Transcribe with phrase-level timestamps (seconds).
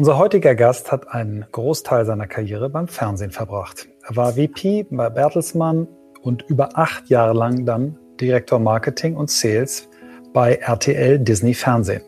[0.00, 3.86] Unser heutiger Gast hat einen Großteil seiner Karriere beim Fernsehen verbracht.
[4.08, 5.88] Er war VP bei Bertelsmann
[6.22, 9.90] und über acht Jahre lang dann Direktor Marketing und Sales
[10.32, 12.00] bei RTL Disney Fernsehen.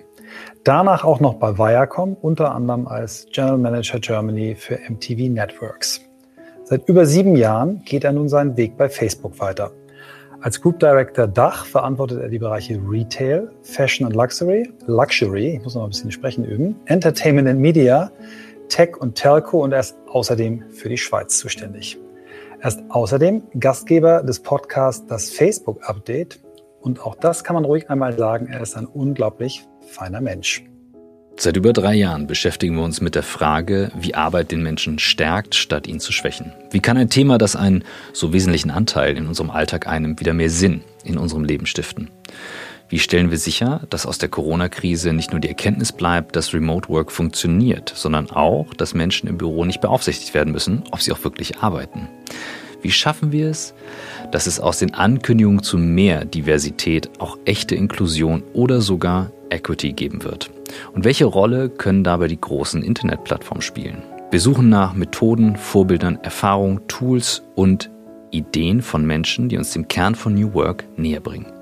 [0.65, 6.01] Danach auch noch bei Viacom, unter anderem als General Manager Germany für MTV Networks.
[6.65, 9.71] Seit über sieben Jahren geht er nun seinen Weg bei Facebook weiter.
[10.43, 15.77] Als Group Director Dach verantwortet er die Bereiche Retail, Fashion and Luxury, Luxury, ich muss
[15.77, 18.11] noch ein bisschen sprechen üben, Entertainment and Media,
[18.69, 21.97] Tech und Telco und er ist außerdem für die Schweiz zuständig.
[22.59, 26.41] Er ist außerdem Gastgeber des Podcasts Das Facebook Update
[26.81, 30.65] und auch das kann man ruhig einmal sagen, er ist ein unglaublich feiner Mensch.
[31.37, 35.55] Seit über drei Jahren beschäftigen wir uns mit der Frage, wie Arbeit den Menschen stärkt,
[35.55, 36.53] statt ihn zu schwächen.
[36.71, 40.51] Wie kann ein Thema, das einen so wesentlichen Anteil in unserem Alltag einnimmt, wieder mehr
[40.51, 42.11] Sinn in unserem Leben stiften?
[42.89, 46.91] Wie stellen wir sicher, dass aus der Corona-Krise nicht nur die Erkenntnis bleibt, dass Remote
[46.91, 51.25] Work funktioniert, sondern auch, dass Menschen im Büro nicht beaufsichtigt werden müssen, ob sie auch
[51.25, 52.09] wirklich arbeiten?
[52.83, 53.75] Wie schaffen wir es,
[54.31, 60.25] dass es aus den Ankündigungen zu mehr Diversität auch echte Inklusion oder sogar Equity geben
[60.25, 60.51] wird?
[60.93, 64.03] Und welche Rolle können dabei die großen Internetplattformen spielen?
[64.31, 67.91] Wir suchen nach Methoden, Vorbildern, Erfahrungen, Tools und
[68.31, 71.53] Ideen von Menschen, die uns dem Kern von New Work näher bringen.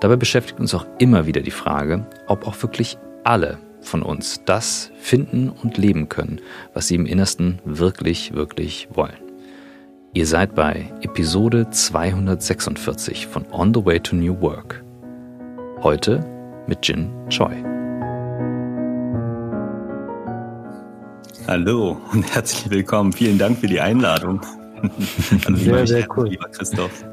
[0.00, 4.90] Dabei beschäftigt uns auch immer wieder die Frage, ob auch wirklich alle von uns das
[4.98, 6.40] finden und leben können,
[6.74, 9.20] was sie im Innersten wirklich, wirklich wollen.
[10.14, 14.82] Ihr seid bei Episode 246 von On the Way to New Work.
[15.82, 16.35] Heute
[16.66, 17.54] mit Jin Choi.
[21.46, 23.12] Hallo und herzlich willkommen.
[23.12, 24.40] Vielen Dank für die Einladung.
[25.44, 26.28] Hallo, sehr, sehr cool.
[26.28, 27.04] Lieber Christoph.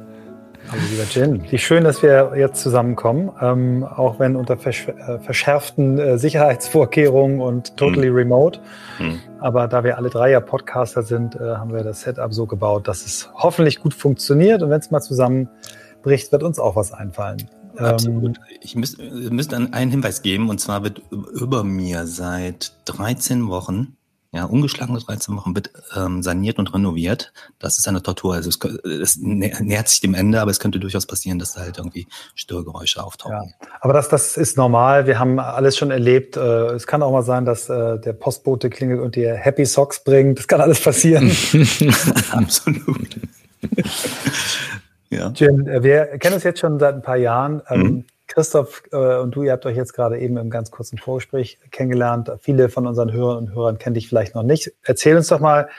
[0.69, 1.51] Hallo, lieber Jen.
[1.51, 7.41] Wie schön, dass wir jetzt zusammenkommen, ähm, auch wenn unter versch äh, verschärften äh, Sicherheitsvorkehrungen
[7.41, 8.15] und totally mhm.
[8.15, 8.59] remote.
[8.97, 9.19] Mhm.
[9.39, 12.87] Aber da wir alle drei ja Podcaster sind, äh, haben wir das Setup so gebaut,
[12.87, 14.63] dass es hoffentlich gut funktioniert.
[14.63, 17.47] Und wenn es mal zusammenbricht, wird uns auch was einfallen.
[17.77, 18.37] Absolut.
[18.37, 23.97] Ähm, ich müsste einen Hinweis geben, und zwar wird über mir seit 13 Wochen
[24.33, 27.31] ja, ungeschlagene 13 Wochen wird ähm, saniert und renoviert.
[27.59, 28.33] Das ist eine Tortur.
[28.33, 31.77] Also es, es nähert sich dem Ende, aber es könnte durchaus passieren, dass da halt
[31.77, 33.53] irgendwie Störgeräusche auftauchen.
[33.61, 35.05] Ja, aber das, das ist normal.
[35.05, 36.35] Wir haben alles schon erlebt.
[36.35, 40.03] Äh, es kann auch mal sein, dass äh, der Postbote klingelt und dir Happy Socks
[40.03, 40.39] bringt.
[40.39, 41.31] Das kann alles passieren.
[42.31, 43.19] Absolut.
[45.13, 45.31] ja.
[45.35, 47.61] Jim, äh, wir kennen uns jetzt schon seit ein paar Jahren.
[47.69, 48.05] Ähm, mhm.
[48.27, 52.31] Christoph äh, und du, ihr habt euch jetzt gerade eben im ganz kurzen Vorgespräch kennengelernt.
[52.39, 54.71] Viele von unseren Hörern und Hörern kennen dich vielleicht noch nicht.
[54.83, 55.69] Erzähl uns doch mal,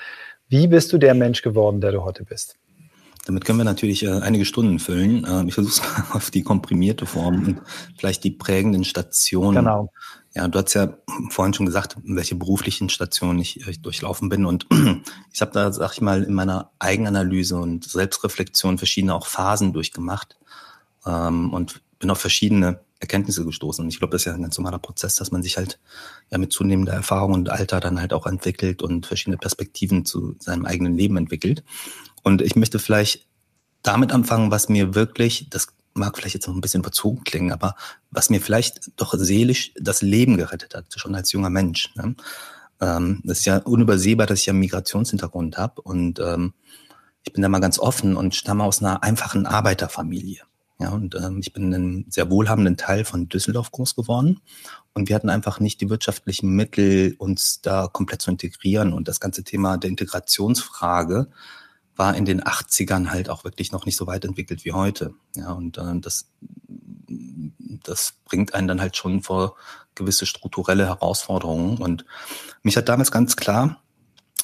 [0.49, 2.57] wie bist du der Mensch geworden, der du heute bist?
[3.27, 5.25] Damit können wir natürlich äh, einige Stunden füllen.
[5.25, 7.63] Äh, ich versuche es mal auf die komprimierte Form und
[7.99, 9.57] vielleicht die prägenden Stationen.
[9.57, 9.91] Genau.
[10.35, 10.99] Ja, du hast ja
[11.31, 14.45] vorhin schon gesagt, welche beruflichen Stationen ich, ich durchlaufen bin.
[14.45, 14.67] Und
[15.33, 20.37] ich habe da, sag ich mal, in meiner Eigenanalyse und Selbstreflexion verschiedene auch Phasen durchgemacht.
[21.07, 23.85] Ähm, und bin auf verschiedene Erkenntnisse gestoßen.
[23.85, 25.79] Und ich glaube, das ist ja ein ganz normaler Prozess, dass man sich halt
[26.31, 30.65] ja mit zunehmender Erfahrung und Alter dann halt auch entwickelt und verschiedene Perspektiven zu seinem
[30.65, 31.63] eigenen Leben entwickelt.
[32.23, 33.27] Und ich möchte vielleicht
[33.83, 37.75] damit anfangen, was mir wirklich, das mag vielleicht jetzt noch ein bisschen überzogen klingen, aber
[38.11, 41.95] was mir vielleicht doch seelisch das Leben gerettet hat, schon als junger Mensch.
[41.95, 42.15] Ne?
[42.81, 46.55] Ähm, das ist ja unübersehbar, dass ich ja einen Migrationshintergrund habe und ähm,
[47.23, 50.43] ich bin da mal ganz offen und stamme aus einer einfachen Arbeiterfamilie.
[50.81, 54.41] Ja, und ähm, ich bin in einem sehr wohlhabenden Teil von Düsseldorf groß geworden.
[54.93, 58.93] Und wir hatten einfach nicht die wirtschaftlichen Mittel, uns da komplett zu integrieren.
[58.93, 61.29] Und das ganze Thema der Integrationsfrage
[61.97, 65.15] war in den 80ern halt auch wirklich noch nicht so weit entwickelt wie heute.
[65.37, 66.27] Ja, und äh, das,
[67.09, 69.57] das bringt einen dann halt schon vor
[69.95, 71.79] gewisse strukturelle Herausforderungen.
[71.79, 72.05] Und
[72.63, 73.81] mich hat damals ganz klar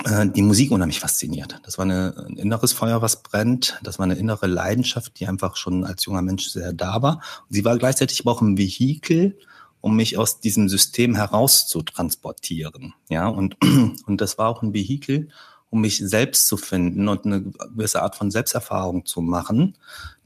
[0.05, 1.61] äh, die Musik unheimlich fasziniert.
[1.65, 3.78] Das war eine, ein inneres Feuer, was brennt.
[3.82, 7.17] Das war eine innere Leidenschaft, die einfach schon als junger Mensch sehr da war.
[7.49, 9.38] Und sie war gleichzeitig aber auch ein Vehikel,
[9.81, 12.94] um mich aus diesem System heraus zu transportieren.
[13.09, 13.56] Ja, und,
[14.06, 15.29] und das war auch ein Vehikel,
[15.70, 19.78] um mich selbst zu finden und eine gewisse Art von Selbsterfahrung zu machen,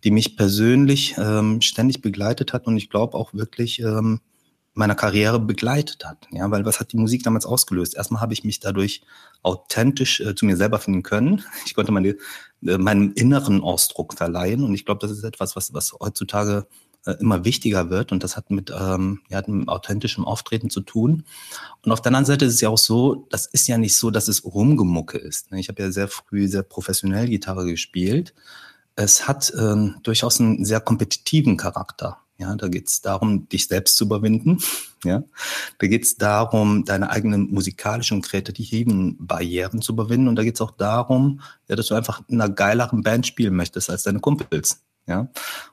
[0.02, 4.20] die mich persönlich ähm, ständig begleitet hat und ich glaube auch wirklich ähm,
[4.74, 6.26] meiner Karriere begleitet hat.
[6.32, 7.94] Ja, weil was hat die Musik damals ausgelöst?
[7.94, 9.02] Erstmal habe ich mich dadurch
[9.42, 11.44] authentisch äh, zu mir selber finden können.
[11.66, 12.16] Ich konnte meine,
[12.66, 16.66] äh, meinem inneren Ausdruck verleihen und ich glaube, das ist etwas, was, was heutzutage
[17.12, 21.24] immer wichtiger wird und das hat mit, ähm, ja, mit authentischem Auftreten zu tun.
[21.82, 24.10] Und auf der anderen Seite ist es ja auch so, das ist ja nicht so,
[24.10, 25.50] dass es Rumgemucke ist.
[25.50, 25.60] Ne?
[25.60, 28.34] Ich habe ja sehr früh sehr professionell Gitarre gespielt.
[28.96, 32.18] Es hat ähm, durchaus einen sehr kompetitiven Charakter.
[32.38, 34.58] Ja, da geht es darum, dich selbst zu überwinden.
[35.06, 35.22] Ja,
[35.80, 40.28] da geht es darum, deine eigenen musikalischen und kreativen Barrieren zu überwinden.
[40.28, 43.54] Und da geht es auch darum, ja, dass du einfach in einer geileren Band spielen
[43.54, 44.80] möchtest als deine Kumpels.
[45.06, 45.28] Ja,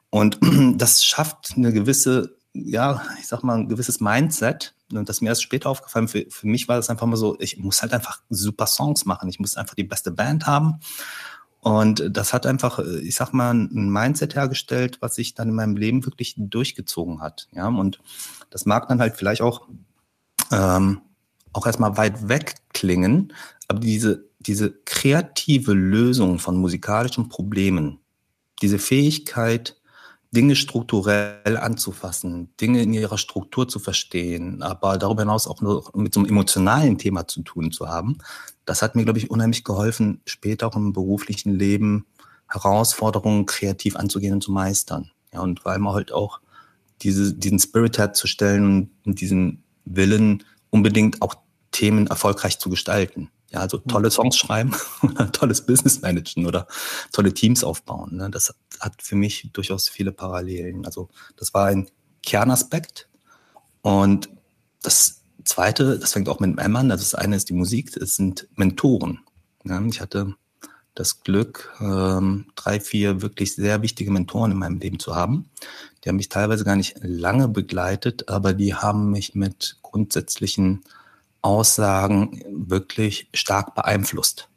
[0.09, 0.39] und
[0.75, 4.75] das schafft eine gewisse, ja, ich sag mal, ein gewisses Mindset.
[4.91, 6.07] Und das ist mir erst später aufgefallen.
[6.07, 9.29] Für, für mich war das einfach mal so, ich muss halt einfach super Songs machen.
[9.29, 10.81] Ich muss einfach die beste Band haben.
[11.61, 15.77] Und das hat einfach, ich sag mal, ein Mindset hergestellt, was sich dann in meinem
[15.77, 17.47] Leben wirklich durchgezogen hat.
[17.51, 17.99] Ja, und
[18.49, 19.67] das mag dann halt vielleicht auch,
[20.51, 21.01] ähm,
[21.53, 23.33] auch erstmal weit weg klingen,
[23.67, 28.00] aber diese, diese kreative Lösung von musikalischen Problemen,
[28.61, 29.77] diese Fähigkeit,
[30.33, 36.13] Dinge strukturell anzufassen, Dinge in ihrer Struktur zu verstehen, aber darüber hinaus auch nur mit
[36.13, 38.17] so einem emotionalen Thema zu tun zu haben,
[38.65, 42.05] das hat mir, glaube ich, unheimlich geholfen, später auch im beruflichen Leben
[42.47, 45.11] Herausforderungen kreativ anzugehen und zu meistern.
[45.33, 46.39] Ja, und vor allem halt auch
[47.01, 51.35] diese, diesen Spirit herzustellen und diesen Willen, unbedingt auch
[51.71, 53.29] Themen erfolgreich zu gestalten.
[53.51, 56.67] Ja, also tolle Songs schreiben oder tolles Business managen oder
[57.11, 58.15] tolle Teams aufbauen.
[58.15, 58.29] Ne?
[58.29, 60.85] Das hat für mich durchaus viele Parallelen.
[60.85, 61.89] Also das war ein
[62.23, 63.09] Kernaspekt.
[63.81, 64.29] Und
[64.81, 68.47] das Zweite, das fängt auch mit M an, das eine ist die Musik, das sind
[68.55, 69.19] Mentoren.
[69.65, 70.35] Ja, ich hatte
[70.95, 75.49] das Glück, ähm, drei, vier wirklich sehr wichtige Mentoren in meinem Leben zu haben.
[76.03, 80.83] Die haben mich teilweise gar nicht lange begleitet, aber die haben mich mit grundsätzlichen
[81.41, 84.49] Aussagen wirklich stark beeinflusst.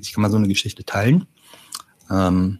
[0.00, 1.26] Ich kann mal so eine Geschichte teilen.
[2.10, 2.58] Ähm,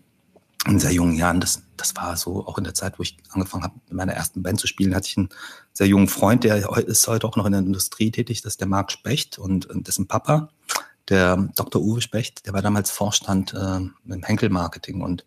[0.66, 3.64] in sehr jungen Jahren, das, das war so auch in der Zeit, wo ich angefangen
[3.64, 5.28] habe, in meiner ersten Band zu spielen, hatte ich einen
[5.72, 6.56] sehr jungen Freund, der
[6.87, 9.88] ist heute auch noch in der Industrie tätig, das ist der Marc Specht und, und
[9.88, 10.50] dessen Papa,
[11.08, 11.82] der Dr.
[11.82, 15.25] Uwe Specht, der war damals Vorstand äh, im Henkel-Marketing und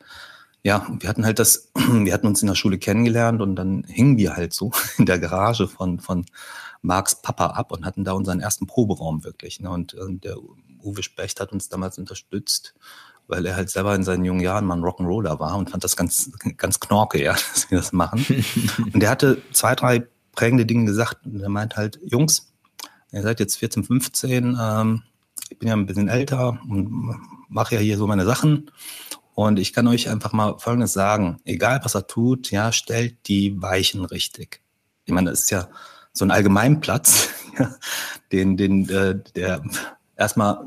[0.65, 4.17] ja, wir hatten halt das, wir hatten uns in der Schule kennengelernt und dann hingen
[4.17, 6.25] wir halt so in der Garage von, von
[6.81, 9.59] Marks Papa ab und hatten da unseren ersten Proberaum wirklich.
[9.59, 9.69] Ne?
[9.69, 10.37] Und, und der
[10.83, 12.73] Uwe Specht hat uns damals unterstützt,
[13.27, 15.95] weil er halt selber in seinen jungen Jahren mal ein Rock'n'Roller war und fand das
[15.95, 18.25] ganz, ganz knorke, ja, dass wir das machen.
[18.91, 22.51] und der hatte zwei, drei prägende Dinge gesagt und er meint halt, Jungs,
[23.11, 25.03] ihr seid jetzt 14, 15, ähm,
[25.51, 27.19] ich bin ja ein bisschen älter und
[27.49, 28.71] mache ja hier so meine Sachen.
[29.35, 31.37] Und ich kann euch einfach mal Folgendes sagen.
[31.43, 34.61] Egal, was er tut, ja, stellt die Weichen richtig.
[35.05, 35.67] Ich meine, das ist ja
[36.13, 37.29] so ein Allgemeinplatz,
[38.31, 39.61] den, den, äh, der
[40.15, 40.65] erstmal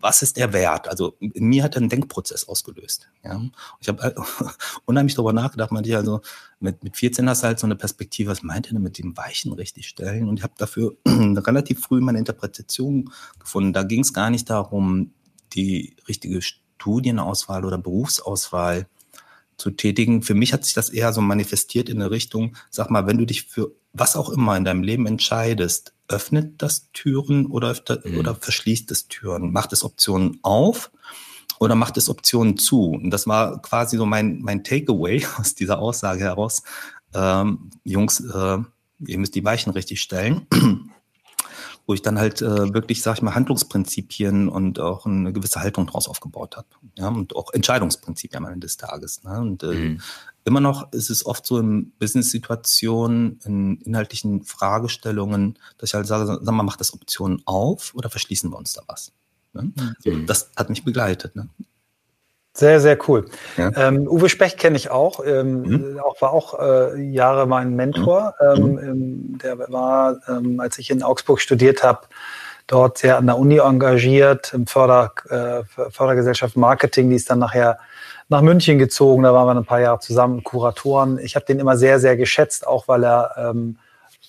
[0.00, 0.88] was ist der Wert?
[0.88, 3.08] Also in mir hat er einen Denkprozess ausgelöst.
[3.24, 3.40] Ja?
[3.80, 4.14] Ich habe äh,
[4.84, 6.20] unheimlich darüber nachgedacht, man also
[6.60, 9.16] mit, mit 14 hast du halt so eine Perspektive, was meint er denn mit dem
[9.16, 10.28] Weichen richtig stellen?
[10.28, 13.72] Und ich habe dafür relativ früh meine Interpretation gefunden.
[13.72, 15.12] Da ging es gar nicht darum,
[15.54, 16.42] die richtige
[16.78, 18.86] Studienauswahl oder Berufsauswahl
[19.56, 20.22] zu tätigen.
[20.22, 23.26] Für mich hat sich das eher so manifestiert in der Richtung, sag mal, wenn du
[23.26, 28.18] dich für was auch immer in deinem Leben entscheidest, öffnet das Türen oder, mhm.
[28.18, 29.52] oder verschließt es Türen?
[29.52, 30.90] Macht es Optionen auf
[31.58, 32.92] oder macht es Optionen zu?
[32.92, 36.62] Und das war quasi so mein, mein Takeaway aus dieser Aussage heraus.
[37.12, 38.58] Ähm, Jungs, äh,
[39.00, 40.46] ihr müsst die Weichen richtig stellen
[41.88, 45.86] wo ich dann halt äh, wirklich, sag ich mal, Handlungsprinzipien und auch eine gewisse Haltung
[45.86, 46.68] daraus aufgebaut habe.
[46.98, 49.24] Ja, und auch Entscheidungsprinzipien am Ende des Tages.
[49.24, 49.40] Ne?
[49.40, 50.00] Und äh, mhm.
[50.44, 56.26] immer noch ist es oft so in Business-Situationen, in inhaltlichen Fragestellungen, dass ich halt sage,
[56.26, 59.12] sag mal, macht das Optionen auf oder verschließen wir uns da was?
[59.54, 59.72] Ne?
[60.04, 60.26] Mhm.
[60.26, 61.36] Das hat mich begleitet.
[61.36, 61.48] Ne?
[62.58, 63.26] Sehr, sehr cool.
[63.56, 63.70] Ja.
[63.76, 66.00] Ähm, Uwe Specht kenne ich auch, ähm, mhm.
[66.00, 68.34] auch war auch äh, Jahre mein Mentor.
[68.40, 68.56] Mhm.
[68.56, 72.00] Ähm, ähm der war, ähm, als ich in Augsburg studiert habe,
[72.66, 77.78] dort sehr an der Uni engagiert, im Förder, äh, Fördergesellschaft Marketing, die ist dann nachher
[78.28, 81.18] nach München gezogen, da waren wir ein paar Jahre zusammen, Kuratoren.
[81.18, 83.54] Ich habe den immer sehr, sehr geschätzt, auch weil er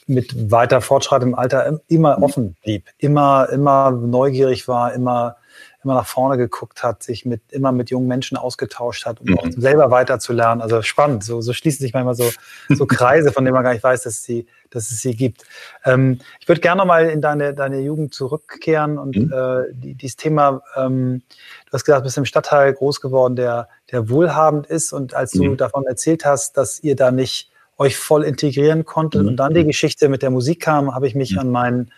[0.06, 5.36] mit weiter fortschreitendem Alter immer offen blieb, immer, immer neugierig war, immer
[5.84, 9.40] immer nach vorne geguckt hat, sich mit, immer mit jungen Menschen ausgetauscht hat, um mhm.
[9.40, 10.62] auch selber weiterzulernen.
[10.62, 11.24] Also spannend.
[11.24, 12.30] So, so schließen sich manchmal so,
[12.70, 15.46] so Kreise, von denen man gar nicht weiß, dass es sie, dass es sie gibt.
[15.86, 19.34] Ähm, ich würde gerne nochmal in deine, deine Jugend zurückkehren und mhm.
[19.34, 21.22] äh, die, dieses Thema, ähm,
[21.68, 24.92] du hast gesagt, du bist im Stadtteil groß geworden, der, der wohlhabend ist.
[24.92, 25.58] Und als du mhm.
[25.58, 29.30] davon erzählt hast, dass ihr da nicht euch voll integrieren konntet mhm.
[29.30, 31.40] und dann die Geschichte mit der Musik kam, habe ich mich mhm.
[31.40, 31.92] an meinen,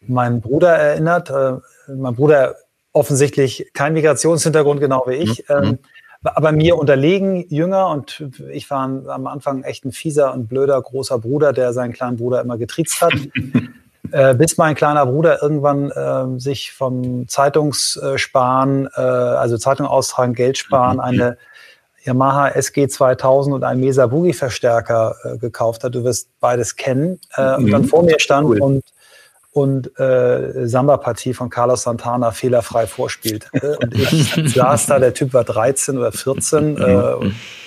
[0.00, 1.28] meinen Bruder erinnert.
[1.28, 1.58] Äh,
[1.88, 2.56] mein Bruder
[2.92, 5.44] offensichtlich kein Migrationshintergrund, genau wie ich.
[5.48, 5.54] Mhm.
[5.64, 5.78] Ähm,
[6.22, 11.18] aber mir unterlegen, jünger und ich war am Anfang echt ein fieser und blöder großer
[11.18, 13.12] Bruder, der seinen kleinen Bruder immer getriezt hat.
[14.10, 20.58] äh, bis mein kleiner Bruder irgendwann äh, sich vom Zeitungssparen, äh, also Zeitung austragen, Geld
[20.58, 21.02] sparen, mhm.
[21.02, 21.38] eine
[22.02, 25.94] Yamaha SG 2000 und einen Mesa Boogie Verstärker äh, gekauft hat.
[25.94, 27.20] Du wirst beides kennen.
[27.36, 27.64] Mhm.
[27.64, 28.60] Und dann vor mir stand cool.
[28.60, 28.84] und
[29.58, 33.50] und äh, Samba-Partie von Carlos Santana fehlerfrei vorspielt.
[33.52, 37.14] und ich saß da, der Typ war 13 oder 14 äh,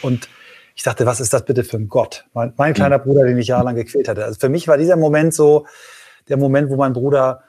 [0.01, 0.29] und,
[0.73, 2.25] ich dachte, was ist das bitte für ein Gott?
[2.33, 4.23] Mein, mein kleiner Bruder, den ich jahrelang gequält hatte.
[4.23, 5.65] Also für mich war dieser Moment so
[6.29, 7.43] der Moment, wo mein Bruder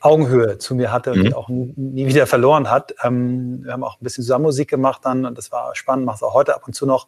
[0.00, 1.34] Augenhöhe zu mir hatte und mhm.
[1.34, 2.94] auch nie, wieder verloren hat.
[3.02, 6.16] Ähm, wir haben auch ein bisschen zusammen Musik gemacht dann und das war spannend, macht
[6.16, 7.06] es auch heute ab und zu noch.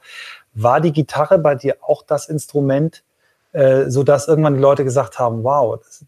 [0.54, 3.02] War die Gitarre bei dir auch das Instrument,
[3.52, 6.04] äh, so dass irgendwann die Leute gesagt haben, wow, das,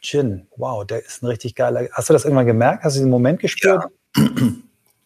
[0.00, 1.88] Gin, wow, der ist ein richtig geiler.
[1.92, 2.84] Hast du das irgendwann gemerkt?
[2.84, 3.84] Hast du diesen Moment gespürt?
[4.16, 4.24] Ja.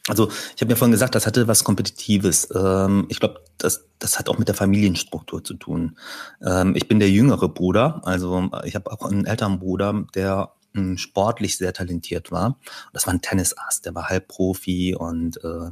[0.07, 2.49] Also ich habe ja vorhin gesagt, das hatte was Kompetitives.
[2.55, 5.97] Ähm, ich glaube, das, das hat auch mit der Familienstruktur zu tun.
[6.45, 10.53] Ähm, ich bin der jüngere Bruder, also ich habe auch einen älteren Bruder, der
[10.97, 12.59] sportlich sehr talentiert war.
[12.93, 15.71] Das war ein Tennisass, der war Halbprofi und äh,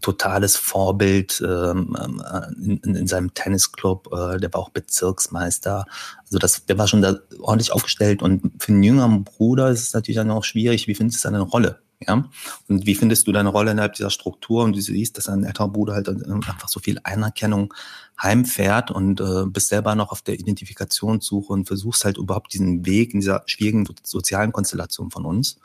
[0.00, 4.08] totales Vorbild ähm, äh, in, in, in seinem Tennisclub.
[4.12, 5.86] Äh, der war auch Bezirksmeister.
[6.22, 8.22] Also das, der war schon da ordentlich aufgestellt.
[8.22, 11.40] Und für einen jüngeren Bruder ist es natürlich dann auch schwierig, wie findest du seine
[11.40, 11.80] Rolle?
[12.06, 12.24] Ja?
[12.68, 14.64] Und wie findest du deine Rolle innerhalb dieser Struktur?
[14.64, 17.74] Und du siehst, dass ein älterer Bruder halt einfach so viel Anerkennung
[18.20, 23.14] heimfährt und äh, bist selber noch auf der Identifikationssuche und versuchst halt überhaupt diesen Weg
[23.14, 25.58] in dieser schwierigen sozialen Konstellation von uns,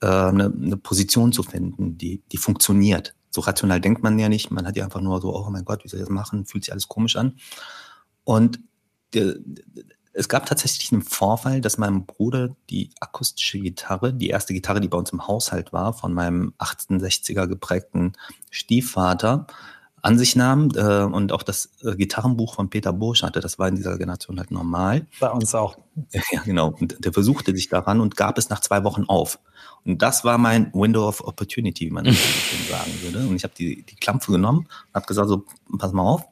[0.00, 3.14] äh, eine, eine Position zu finden, die, die funktioniert.
[3.30, 4.50] So rational denkt man ja nicht.
[4.50, 6.46] Man hat ja einfach nur so, oh mein Gott, wie soll ich das machen?
[6.46, 7.36] Fühlt sich alles komisch an.
[8.24, 8.60] Und
[10.18, 14.88] es gab tatsächlich einen Vorfall, dass meinem Bruder die akustische Gitarre, die erste Gitarre, die
[14.88, 18.14] bei uns im Haushalt war, von meinem 68er geprägten
[18.50, 19.46] Stiefvater,
[20.02, 23.40] an sich nahm äh, und auch das äh, Gitarrenbuch von Peter Bursch hatte.
[23.40, 25.06] Das war in dieser Generation halt normal.
[25.20, 25.78] Bei uns auch.
[26.32, 26.74] Ja, genau.
[26.78, 29.40] Und der versuchte sich daran und gab es nach zwei Wochen auf.
[29.84, 33.26] Und das war mein Window of Opportunity, wie man sagen würde.
[33.26, 35.44] Und ich habe die, die Klampfe genommen und habe gesagt, so,
[35.76, 36.24] pass mal auf,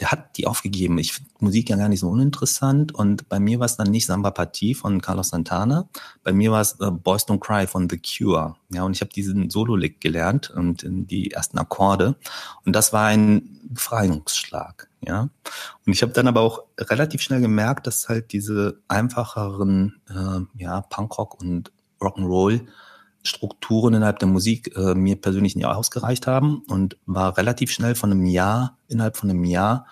[0.00, 0.98] der hat die aufgegeben.
[0.98, 2.94] Ich finde Musik ja gar nicht so uninteressant.
[2.94, 5.88] Und bei mir war es dann nicht Samba Partie von Carlos Santana.
[6.24, 8.56] Bei mir war es äh, Boys Don't Cry von The Cure.
[8.70, 12.16] Ja, und ich habe diesen Solo-Lick gelernt und die ersten Akkorde.
[12.64, 14.88] Und das war ein Befreiungsschlag.
[15.06, 15.28] Ja,
[15.86, 20.80] und ich habe dann aber auch relativ schnell gemerkt, dass halt diese einfacheren äh, ja,
[20.82, 22.66] Punkrock und Rock'n'Roll
[23.22, 28.10] Strukturen innerhalb der Musik äh, mir persönlich nicht ausgereicht haben und war relativ schnell von
[28.10, 29.86] einem Jahr, innerhalb von einem Jahr,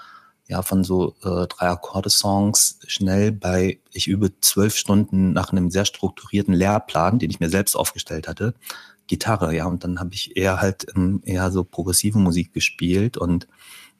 [0.49, 5.85] ja, von so äh, drei Akkorde-Songs schnell bei, ich übe zwölf Stunden nach einem sehr
[5.85, 8.54] strukturierten Lehrplan, den ich mir selbst aufgestellt hatte,
[9.08, 13.47] Gitarre, ja, und dann habe ich eher halt ähm, eher so progressive Musik gespielt und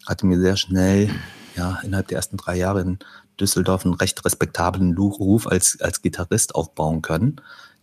[0.07, 1.11] hatte mir sehr schnell,
[1.55, 2.99] ja, innerhalb der ersten drei Jahre in
[3.39, 7.41] Düsseldorf einen recht respektablen Ruf als, als Gitarrist aufbauen können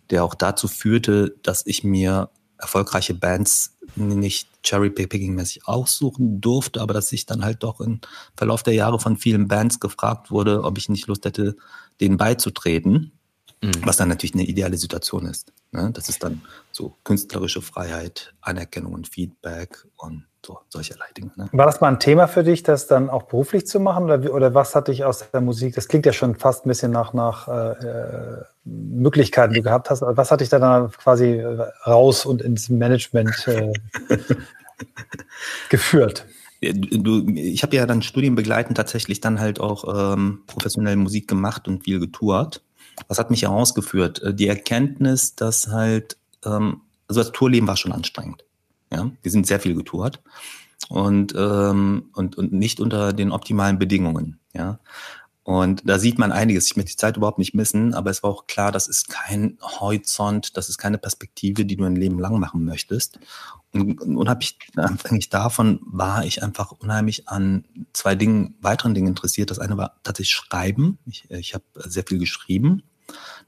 [0.09, 7.11] der auch dazu führte, dass ich mir erfolgreiche Bands nicht Cherry-Picking-mäßig aussuchen durfte, aber dass
[7.11, 7.99] ich dann halt doch im
[8.35, 11.55] Verlauf der Jahre von vielen Bands gefragt wurde, ob ich nicht Lust hätte,
[12.01, 13.11] denen beizutreten,
[13.61, 13.71] mhm.
[13.83, 15.53] was dann natürlich eine ideale Situation ist.
[15.71, 15.91] Ne?
[15.93, 21.31] Das ist dann so künstlerische Freiheit, Anerkennung und Feedback und so, solcherlei Dinge.
[21.35, 21.49] Ne?
[21.51, 24.05] War das mal ein Thema für dich, das dann auch beruflich zu machen?
[24.05, 26.91] Oder, oder was hat dich aus der Musik, das klingt ja schon fast ein bisschen
[26.91, 30.01] nach, nach äh, äh Möglichkeiten, die du gehabt hast.
[30.01, 31.39] Was hat dich da dann quasi
[31.85, 33.71] raus und ins Management äh,
[35.69, 36.25] geführt?
[36.61, 41.83] Du, ich habe ja dann studienbegleitend tatsächlich dann halt auch ähm, professionell Musik gemacht und
[41.83, 42.63] viel getourt.
[43.07, 44.23] Was hat mich herausgeführt?
[44.23, 48.44] Äh, die Erkenntnis, dass halt, ähm, also das Tourleben war schon anstrengend.
[48.95, 50.21] Ja, wir sind sehr viel getourt
[50.89, 54.39] und, ähm, und, und nicht unter den optimalen Bedingungen.
[54.53, 54.79] Ja,
[55.43, 56.65] und da sieht man einiges.
[56.65, 59.57] Ich möchte die Zeit überhaupt nicht missen, aber es war auch klar, das ist kein
[59.61, 63.19] Horizont, das ist keine Perspektive, die du ein Leben lang machen möchtest.
[63.71, 69.51] Und unabhängig abhängig davon war ich einfach unheimlich an zwei Dingen, weiteren Dingen interessiert.
[69.51, 70.97] Das eine war tatsächlich Schreiben.
[71.05, 72.83] Ich, ich habe sehr viel geschrieben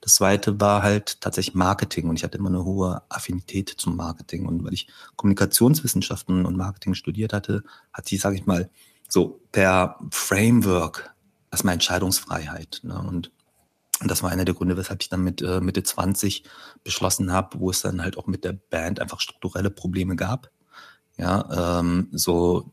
[0.02, 4.46] das zweite war halt tatsächlich Marketing und ich hatte immer eine hohe Affinität zum Marketing.
[4.46, 8.70] Und weil ich Kommunikationswissenschaften und Marketing studiert hatte, hatte ich, sage ich mal,
[9.10, 11.14] so per Framework
[11.52, 12.82] erstmal Entscheidungsfreiheit.
[12.84, 13.00] Ne?
[13.00, 13.32] Und,
[14.06, 16.44] das war einer der Gründe, weshalb ich dann mit äh, Mitte 20
[16.84, 20.52] beschlossen habe, wo es dann halt auch mit der Band einfach strukturelle Probleme gab.
[21.18, 22.70] Ja, ähm, so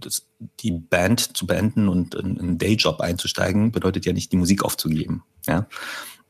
[0.00, 0.26] das,
[0.58, 5.22] die Band zu beenden und in einen Dayjob einzusteigen, bedeutet ja nicht, die Musik aufzugeben.
[5.46, 5.66] Ja.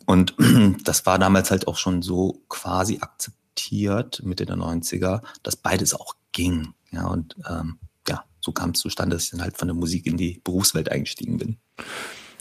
[0.06, 0.34] Und
[0.84, 6.14] das war damals halt auch schon so quasi akzeptiert, Mitte der 90er, dass beides auch
[6.32, 6.74] ging.
[6.90, 10.06] Ja, und ähm, ja, so kam es zustande, dass ich dann halt von der Musik
[10.06, 11.56] in die Berufswelt eingestiegen bin.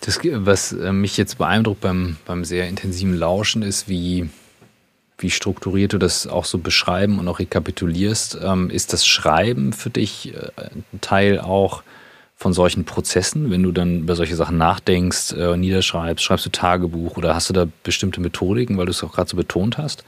[0.02, 4.30] Das, was äh, mich jetzt beeindruckt beim, beim sehr intensiven Lauschen ist, wie
[5.22, 8.40] wie strukturiert du das auch so beschreiben und auch rekapitulierst.
[8.42, 11.84] Ähm, ist das Schreiben für dich äh, ein Teil auch
[12.40, 17.18] von solchen Prozessen, wenn du dann über solche Sachen nachdenkst, äh, niederschreibst, schreibst du Tagebuch
[17.18, 20.06] oder hast du da bestimmte Methodiken, weil du es auch gerade so betont hast?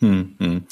[0.00, 0.64] Hm, hm.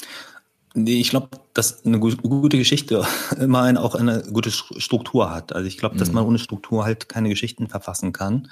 [0.73, 3.05] Nee, ich glaube, dass eine gute Geschichte
[3.39, 5.53] immer eine, auch eine gute Struktur hat.
[5.53, 6.15] Also ich glaube, dass hm.
[6.15, 8.51] man ohne Struktur halt keine Geschichten verfassen kann.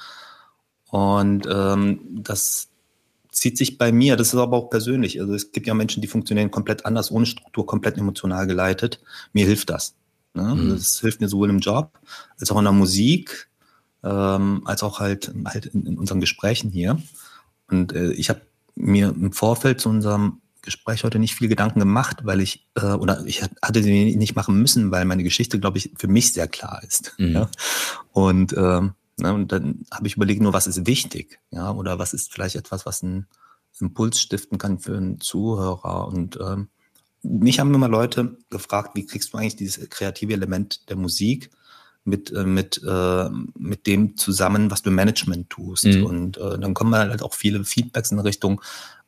[0.90, 2.70] Und ähm, das
[3.30, 5.20] zieht sich bei mir, das ist aber auch persönlich.
[5.20, 9.02] Also es gibt ja Menschen, die funktionieren komplett anders, ohne Struktur, komplett emotional geleitet.
[9.34, 9.97] Mir hilft das.
[10.38, 10.56] Ne?
[10.56, 10.70] Mhm.
[10.70, 12.00] Das hilft mir sowohl im Job
[12.40, 13.50] als auch in der Musik,
[14.04, 17.02] ähm, als auch halt, halt in, in, unseren Gesprächen hier.
[17.70, 18.42] Und äh, ich habe
[18.76, 23.26] mir im Vorfeld zu unserem Gespräch heute nicht viel Gedanken gemacht, weil ich, äh, oder
[23.26, 26.84] ich hatte sie nicht machen müssen, weil meine Geschichte, glaube ich, für mich sehr klar
[26.88, 27.16] ist.
[27.18, 27.34] Mhm.
[27.34, 27.50] Ja?
[28.12, 32.14] Und, ähm, ne, und dann habe ich überlegt, nur was ist wichtig, ja, oder was
[32.14, 33.26] ist vielleicht etwas, was einen
[33.80, 36.08] Impuls stiften kann für einen Zuhörer.
[36.08, 36.68] Und ähm,
[37.28, 41.50] mich haben immer Leute gefragt, wie kriegst du eigentlich dieses kreative Element der Musik
[42.04, 45.86] mit, äh, mit, äh, mit dem zusammen, was du im Management tust.
[45.86, 46.06] Mhm.
[46.06, 48.62] Und äh, dann kommen halt auch viele Feedbacks in Richtung,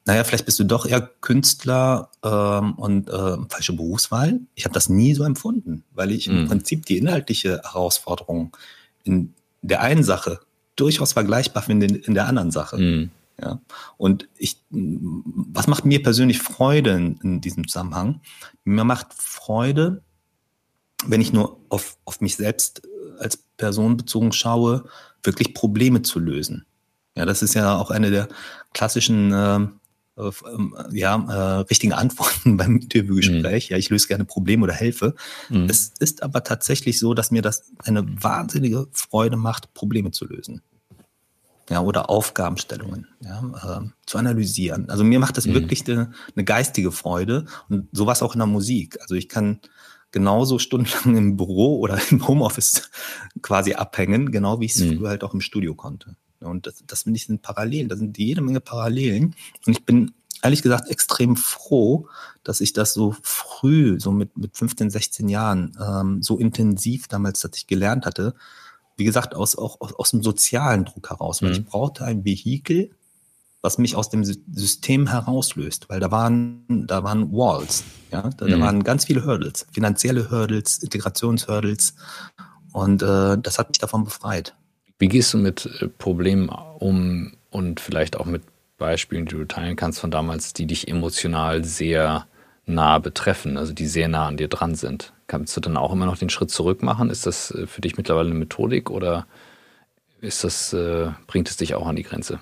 [0.05, 4.39] naja, vielleicht bist du doch eher Künstler ähm, und äh, falsche Berufswahl.
[4.55, 6.37] Ich habe das nie so empfunden, weil ich mhm.
[6.37, 8.55] im Prinzip die inhaltliche Herausforderung
[9.03, 10.39] in der einen Sache
[10.75, 12.77] durchaus vergleichbar finde in, in der anderen Sache.
[12.77, 13.11] Mhm.
[13.41, 13.61] Ja.
[13.97, 18.21] Und ich, was macht mir persönlich Freude in, in diesem Zusammenhang?
[18.63, 20.03] Mir macht Freude,
[21.05, 24.85] wenn ich nur auf, auf mich selbst äh, als Person bezogen schaue,
[25.23, 26.65] wirklich Probleme zu lösen.
[27.15, 28.27] Ja, das ist ja auch eine der
[28.73, 29.59] klassischen äh,
[30.17, 30.31] äh,
[30.91, 33.69] ja, äh, richtigen Antworten beim Interviewgespräch.
[33.69, 33.73] Mhm.
[33.73, 35.15] Ja, ich löse gerne Probleme oder helfe.
[35.49, 35.67] Mhm.
[35.69, 40.61] Es ist aber tatsächlich so, dass mir das eine wahnsinnige Freude macht, Probleme zu lösen
[41.69, 44.89] ja, oder Aufgabenstellungen ja, äh, zu analysieren.
[44.89, 45.53] Also mir macht das mhm.
[45.53, 48.97] wirklich eine, eine geistige Freude und sowas auch in der Musik.
[49.01, 49.59] Also ich kann
[50.11, 52.89] genauso stundenlang im Büro oder im Homeoffice
[53.41, 54.97] quasi abhängen, genau wie ich es mhm.
[54.97, 56.15] früher halt auch im Studio konnte.
[56.39, 59.35] Und das, das finde ich sind Parallelen, da sind jede Menge Parallelen.
[59.65, 62.07] Und ich bin ehrlich gesagt extrem froh,
[62.43, 67.41] dass ich das so früh, so mit, mit 15, 16 Jahren, ähm, so intensiv damals,
[67.41, 68.35] dass ich gelernt hatte,
[68.99, 71.55] wie gesagt, aus, auch aus, aus dem sozialen Druck heraus, weil mhm.
[71.55, 72.91] ich brauchte ein Vehikel,
[73.61, 78.51] was mich aus dem System herauslöst, weil da waren, da waren Walls, ja, da, mhm.
[78.51, 81.95] da waren ganz viele Hurdles, finanzielle Hurdles, Integrationshurdles
[82.71, 84.55] und äh, das hat mich davon befreit.
[84.99, 88.43] Wie gehst du mit äh, Problemen um und vielleicht auch mit
[88.77, 92.27] Beispielen, die du teilen kannst von damals, die dich emotional sehr
[92.65, 95.13] nah betreffen, also die sehr nah an dir dran sind?
[95.29, 97.11] Kannst du dann auch immer noch den Schritt zurück machen?
[97.11, 99.27] Ist das äh, für dich mittlerweile eine Methodik oder
[100.21, 102.39] ist das, äh, bringt es dich auch an die Grenze?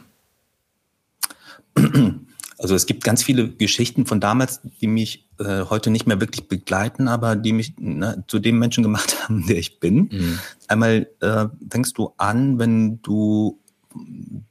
[2.58, 6.48] Also es gibt ganz viele Geschichten von damals, die mich äh, heute nicht mehr wirklich
[6.48, 10.10] begleiten, aber die mich ne, zu dem Menschen gemacht haben, der ich bin.
[10.12, 10.40] Mhm.
[10.70, 13.60] Einmal äh, fängst du an, wenn du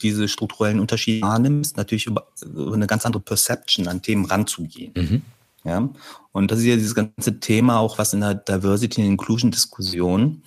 [0.02, 4.92] diese strukturellen Unterschiede wahrnimmst, natürlich über, über eine ganz andere Perception an Themen ranzugehen.
[4.94, 5.22] Mhm.
[5.66, 5.88] Ja?
[6.32, 10.42] Und das ist ja dieses ganze Thema auch, was in der Diversity and Inclusion Diskussion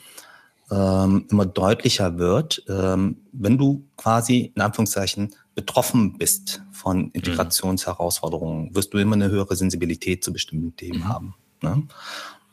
[0.71, 7.11] ähm, immer deutlicher wird, ähm, wenn du quasi in Anführungszeichen betroffen bist von mhm.
[7.13, 11.07] Integrationsherausforderungen, wirst du immer eine höhere Sensibilität zu bestimmten Themen mhm.
[11.07, 11.35] haben.
[11.61, 11.83] Ne?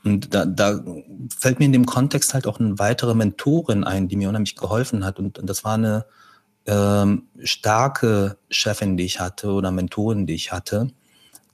[0.05, 0.81] Und da, da
[1.37, 5.05] fällt mir in dem Kontext halt auch eine weitere Mentorin ein, die mir unheimlich geholfen
[5.05, 5.18] hat.
[5.18, 6.07] Und, und das war eine
[6.66, 10.88] ähm, starke Chefin, die ich hatte oder Mentorin, die ich hatte,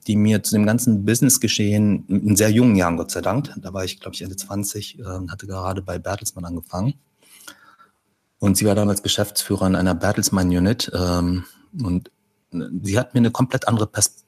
[0.03, 3.83] die mir zu dem ganzen Business-Geschehen in sehr jungen Jahren, Gott sei Dank, da war
[3.83, 6.95] ich, glaube ich, Ende 20, äh, hatte gerade bei Bertelsmann angefangen.
[8.39, 10.91] Und sie war damals Geschäftsführerin einer Bertelsmann-Unit.
[10.93, 11.45] Ähm,
[11.81, 12.11] und
[12.81, 13.87] sie hat mir eine komplett andere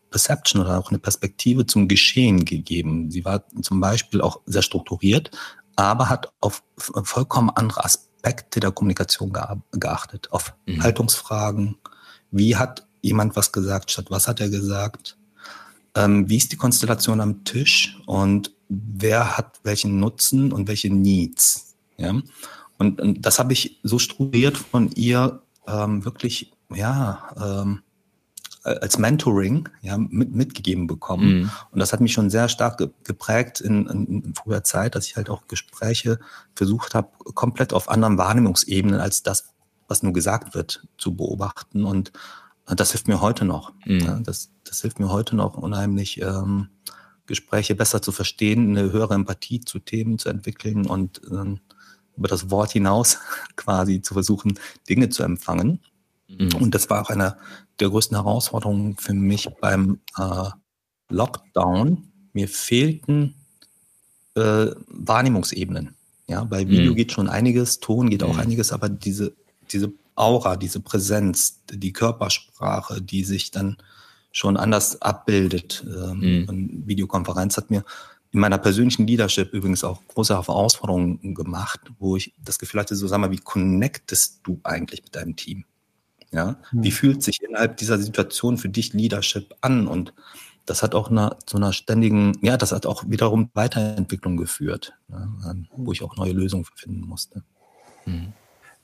[0.10, 3.12] Perception oder auch eine Perspektive zum Geschehen gegeben.
[3.12, 5.32] Sie war zum Beispiel auch sehr strukturiert,
[5.76, 9.34] aber hat auf vollkommen andere Aspekte der Kommunikation
[9.72, 10.32] geachtet.
[10.32, 10.82] Auf mhm.
[10.82, 11.78] Haltungsfragen.
[12.32, 15.18] Wie hat jemand was gesagt statt was hat er gesagt?
[15.96, 21.76] Ähm, wie ist die Konstellation am Tisch und wer hat welchen Nutzen und welche Needs.
[21.98, 22.22] Ja?
[22.78, 27.82] Und, und das habe ich so strukturiert von ihr ähm, wirklich, ja, ähm,
[28.64, 31.42] als Mentoring ja, mit, mitgegeben bekommen.
[31.42, 31.52] Mhm.
[31.72, 35.16] Und das hat mich schon sehr stark geprägt in, in, in früher Zeit, dass ich
[35.16, 36.20] halt auch Gespräche
[36.56, 39.54] versucht habe, komplett auf anderen Wahrnehmungsebenen als das,
[39.88, 41.86] was nur gesagt wird, zu beobachten.
[41.86, 42.12] Und
[42.68, 43.74] das hilft mir heute noch.
[43.86, 44.24] Mhm.
[44.24, 46.70] Das, das hilft mir heute noch unheimlich, ähm,
[47.28, 51.60] Gespräche besser zu verstehen, eine höhere Empathie zu Themen zu entwickeln und ähm,
[52.18, 53.18] über das Wort hinaus
[53.56, 55.80] quasi zu versuchen, Dinge zu empfangen.
[56.28, 56.56] Mhm.
[56.56, 57.38] Und das war auch eine
[57.80, 60.50] der größten Herausforderungen für mich beim äh,
[61.10, 62.12] Lockdown.
[62.34, 63.36] Mir fehlten
[64.36, 65.96] äh, Wahrnehmungsebenen.
[66.28, 66.96] Ja, bei Video mhm.
[66.96, 68.40] geht schon einiges, Ton geht auch mhm.
[68.40, 69.34] einiges, aber diese,
[69.72, 73.78] diese Aura, diese Präsenz, die Körpersprache, die sich dann
[74.32, 75.86] schon anders abbildet.
[75.88, 76.84] Ähm, mhm.
[76.86, 77.84] Videokonferenz hat mir
[78.32, 83.08] in meiner persönlichen Leadership übrigens auch große Herausforderungen gemacht, wo ich das Gefühl hatte, so
[83.08, 85.64] sag mal, wie connectest du eigentlich mit deinem Team?
[86.32, 86.84] Ja, mhm.
[86.84, 89.88] wie fühlt sich innerhalb dieser Situation für dich Leadership an?
[89.88, 90.14] Und
[90.66, 95.30] das hat auch eine, zu einer ständigen, ja, das hat auch wiederum Weiterentwicklung geführt, ja,
[95.78, 97.44] wo ich auch neue Lösungen finden musste.
[98.06, 98.34] Mhm.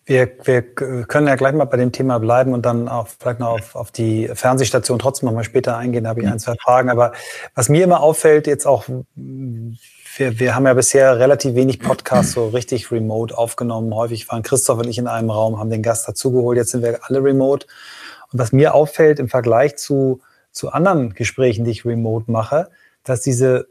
[0.05, 3.49] Wir, wir können ja gleich mal bei dem Thema bleiben und dann auch vielleicht noch
[3.49, 6.05] auf, auf die Fernsehstation trotzdem noch mal später eingehen.
[6.05, 6.89] Da habe ich ein, zwei Fragen.
[6.89, 7.13] Aber
[7.53, 8.85] was mir immer auffällt, jetzt auch,
[9.15, 13.93] wir, wir haben ja bisher relativ wenig Podcasts so richtig remote aufgenommen.
[13.93, 16.57] Häufig waren Christoph und ich in einem Raum, haben den Gast dazugeholt.
[16.57, 17.67] Jetzt sind wir alle remote.
[18.33, 22.69] Und was mir auffällt im Vergleich zu, zu anderen Gesprächen, die ich remote mache,
[23.03, 23.67] dass diese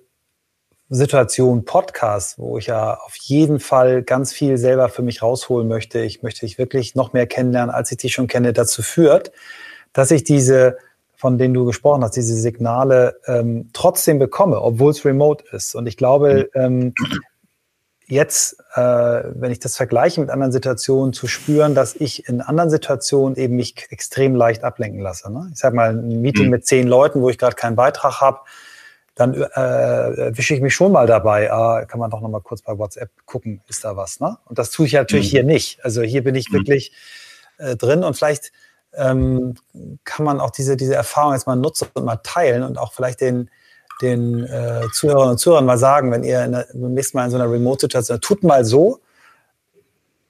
[0.91, 6.01] Situation Podcast, wo ich ja auf jeden Fall ganz viel selber für mich rausholen möchte.
[6.01, 9.31] Ich möchte dich wirklich noch mehr kennenlernen, als ich dich schon kenne, dazu führt,
[9.93, 10.79] dass ich diese,
[11.15, 15.77] von denen du gesprochen hast, diese Signale ähm, trotzdem bekomme, obwohl es remote ist.
[15.77, 16.93] Und ich glaube, ähm,
[18.09, 22.69] jetzt, äh, wenn ich das vergleiche mit anderen Situationen, zu spüren, dass ich in anderen
[22.69, 25.33] Situationen eben mich extrem leicht ablenken lasse.
[25.33, 25.51] Ne?
[25.53, 26.51] Ich sag mal, ein Meeting mhm.
[26.51, 28.41] mit zehn Leuten, wo ich gerade keinen Beitrag habe,
[29.21, 31.53] dann äh, wische ich mich schon mal dabei.
[31.53, 34.19] Ah, kann man doch noch mal kurz bei WhatsApp gucken, ist da was.
[34.19, 34.39] Ne?
[34.47, 35.31] Und das tue ich natürlich mhm.
[35.31, 35.85] hier nicht.
[35.85, 36.55] Also hier bin ich mhm.
[36.55, 36.93] wirklich
[37.59, 38.51] äh, drin und vielleicht
[38.95, 39.57] ähm,
[40.05, 43.21] kann man auch diese, diese Erfahrung jetzt mal nutzen und mal teilen und auch vielleicht
[43.21, 43.51] den,
[44.01, 47.37] den äh, Zuhörern und Zuhörern mal sagen, wenn ihr der, beim nächsten Mal in so
[47.37, 49.01] einer Remote-Situation tut mal so,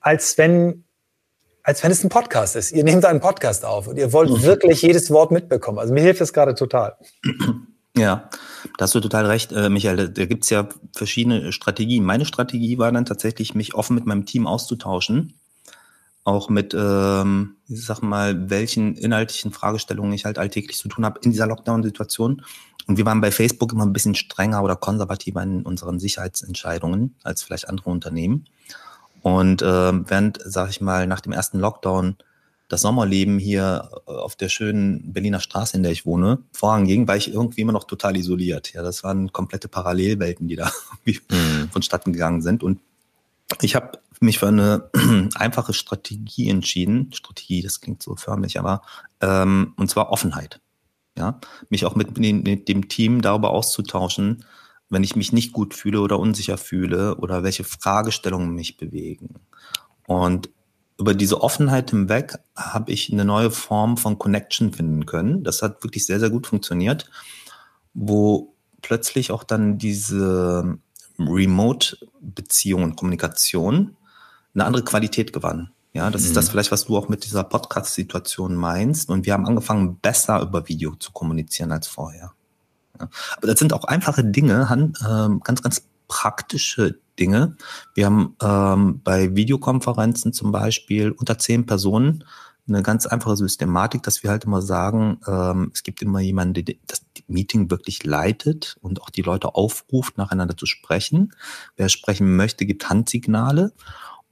[0.00, 0.84] als wenn
[1.62, 2.72] als wenn es ein Podcast ist.
[2.72, 4.42] Ihr nehmt einen Podcast auf und ihr wollt mhm.
[4.42, 5.78] wirklich jedes Wort mitbekommen.
[5.78, 6.96] Also mir hilft das gerade total.
[8.00, 8.30] Ja,
[8.78, 10.08] da hast du total recht, äh, Michael.
[10.08, 12.02] Da, gibt es ja verschiedene Strategien.
[12.02, 15.34] Meine Strategie war dann tatsächlich, mich offen mit meinem Team auszutauschen.
[16.24, 21.20] Auch mit, ähm, ich sag mal, welchen inhaltlichen Fragestellungen ich halt alltäglich zu tun habe
[21.22, 22.42] in dieser Lockdown-Situation.
[22.86, 27.42] Und wir waren bei Facebook immer ein bisschen strenger oder konservativer in unseren Sicherheitsentscheidungen als
[27.42, 28.46] vielleicht andere Unternehmen.
[29.20, 29.66] Und äh,
[30.08, 32.16] während, sag ich mal, nach dem ersten Lockdown
[32.70, 37.16] das Sommerleben hier äh, auf der schönen Berliner Straße, in der ich wohne, voranging, war
[37.16, 38.72] ich irgendwie immer noch total isoliert.
[38.72, 40.70] Ja, das waren komplette Parallelwelten, die da
[41.04, 41.68] mhm.
[41.70, 42.62] vonstatten gegangen sind.
[42.62, 42.80] Und
[43.60, 44.88] ich habe mich für eine
[45.34, 47.12] einfache Strategie entschieden.
[47.12, 48.82] Strategie, das klingt so förmlich, aber
[49.20, 50.60] ähm, und zwar Offenheit.
[51.18, 54.44] Ja, mich auch mit, mit dem Team darüber auszutauschen,
[54.90, 59.34] wenn ich mich nicht gut fühle oder unsicher fühle oder welche Fragestellungen mich bewegen.
[60.06, 60.50] Und
[61.00, 65.42] über diese Offenheit hinweg habe ich eine neue Form von Connection finden können.
[65.42, 67.10] Das hat wirklich sehr, sehr gut funktioniert,
[67.94, 70.78] wo plötzlich auch dann diese
[71.18, 73.96] Remote-Beziehung und Kommunikation
[74.54, 75.70] eine andere Qualität gewann.
[75.92, 76.28] Ja, das mhm.
[76.28, 76.50] ist das mhm.
[76.50, 79.08] vielleicht, was du auch mit dieser Podcast-Situation meinst.
[79.08, 82.32] Und wir haben angefangen, besser über Video zu kommunizieren als vorher.
[82.98, 83.08] Ja.
[83.38, 87.56] Aber das sind auch einfache Dinge, ähm, ganz, ganz praktische Dinge.
[87.94, 92.24] Wir haben ähm, bei Videokonferenzen zum Beispiel unter zehn Personen
[92.68, 96.76] eine ganz einfache Systematik, dass wir halt immer sagen, ähm, es gibt immer jemanden, der
[96.86, 101.32] das Meeting wirklich leitet und auch die Leute aufruft, nacheinander zu sprechen.
[101.76, 103.72] Wer sprechen möchte, gibt Handsignale.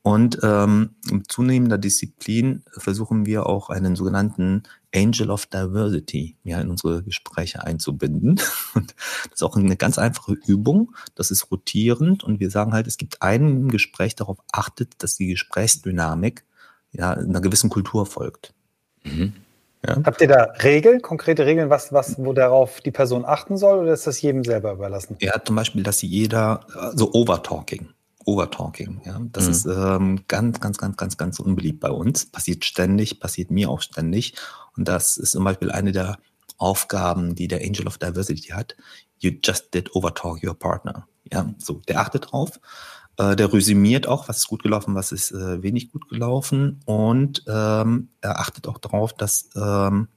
[0.03, 4.63] Und ähm, mit zunehmender Disziplin versuchen wir auch einen sogenannten
[4.95, 8.41] Angel of Diversity ja, in unsere Gespräche einzubinden.
[8.75, 10.95] Und das ist auch eine ganz einfache Übung.
[11.15, 15.27] Das ist rotierend und wir sagen halt, es gibt einen Gespräch, darauf achtet, dass die
[15.27, 16.45] Gesprächsdynamik
[16.93, 18.55] ja einer gewissen Kultur folgt.
[19.05, 19.35] Mhm.
[19.87, 19.97] Ja.
[20.05, 23.93] Habt ihr da Regeln, konkrete Regeln, was, was, wo darauf die Person achten soll, oder
[23.93, 25.17] ist das jedem selber überlassen?
[25.21, 27.91] Ja, zum Beispiel, dass jeder, so also Overtalking.
[28.29, 29.01] Overtalking.
[29.07, 29.51] Ja, das mhm.
[29.51, 32.27] ist ähm, ganz, ganz, ganz, ganz, ganz unbeliebt bei uns.
[32.27, 34.35] Passiert ständig, passiert mir auch ständig.
[34.77, 36.19] Und das ist zum Beispiel eine der
[36.59, 38.77] Aufgaben, die der Angel of Diversity hat.
[39.19, 41.09] You just did overtalk your partner.
[41.33, 42.61] Ja, so, der achtet drauf.
[43.17, 46.81] Äh, der resümiert auch, was ist gut gelaufen, was ist äh, wenig gut gelaufen.
[46.85, 50.09] Und ähm, er achtet auch darauf, dass ähm,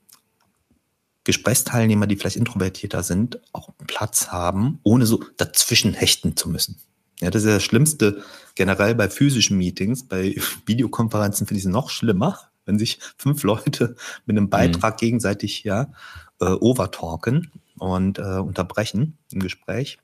[1.24, 6.78] Gesprächsteilnehmer, die vielleicht introvertierter sind, auch Platz haben, ohne so dazwischen hechten zu müssen.
[7.22, 8.24] Ja, das ist ja das Schlimmste
[8.56, 10.08] generell bei physischen Meetings.
[10.08, 15.06] Bei Videokonferenzen finde ich es noch schlimmer, wenn sich fünf Leute mit einem Beitrag mhm.
[15.06, 15.94] gegenseitig ja
[16.40, 20.00] äh, overtalken und äh, unterbrechen im Gespräch.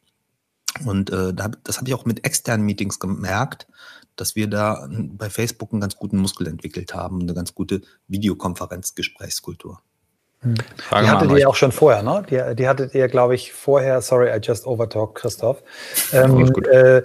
[0.86, 3.68] Und äh, das habe ich auch mit externen Meetings gemerkt,
[4.16, 9.82] dass wir da bei Facebook einen ganz guten Muskel entwickelt haben, eine ganz gute Videokonferenzgesprächskultur.
[10.42, 10.56] Hm.
[10.56, 12.24] Die hattet ihr auch schon vorher, ne?
[12.30, 15.64] Die, die hattet ihr, glaube ich, vorher, sorry, I just overtalk, Christoph.
[16.14, 17.02] Ähm, äh,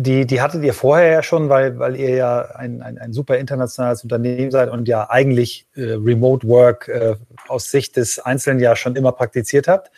[0.00, 3.36] die, die hattet ihr vorher ja schon, weil, weil ihr ja ein, ein, ein super
[3.36, 7.16] internationales Unternehmen seid und ja eigentlich äh, Remote Work äh,
[7.48, 9.90] aus Sicht des Einzelnen ja schon immer praktiziert habt.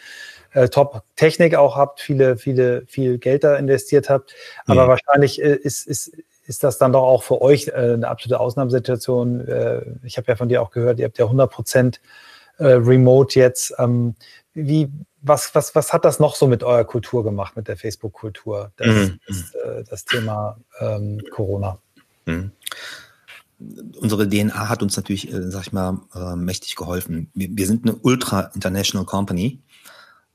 [0.53, 4.35] Äh, Top-Technik auch habt, viele, viele, viel Geld da investiert habt.
[4.66, 4.88] Aber mhm.
[4.88, 6.12] wahrscheinlich äh, ist, ist,
[6.46, 9.46] ist das dann doch auch für euch äh, eine absolute Ausnahmesituation.
[10.03, 12.01] Ich habe ja von dir auch gehört, ihr habt ja 100 Prozent
[12.61, 13.75] äh, Remote jetzt.
[13.79, 14.14] Ähm,
[14.55, 14.88] wie,
[15.23, 18.87] was, was, was hat das noch so mit eurer Kultur gemacht, mit der Facebook-Kultur, das,
[18.87, 19.20] mhm.
[19.27, 21.79] das, äh, das, Thema ähm, Corona?
[22.27, 22.53] Mhm.
[23.99, 27.31] Unsere DNA hat uns natürlich, äh, sag ich mal, äh, mächtig geholfen.
[27.35, 29.61] Wir, wir, sind eine ultra-international Company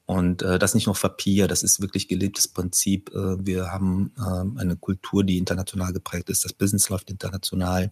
[0.06, 3.10] und äh, das nicht nur Papier, das ist wirklich gelebtes Prinzip.
[3.14, 6.46] Äh, wir haben äh, eine Kultur, die international geprägt ist.
[6.46, 7.92] Das Business läuft international.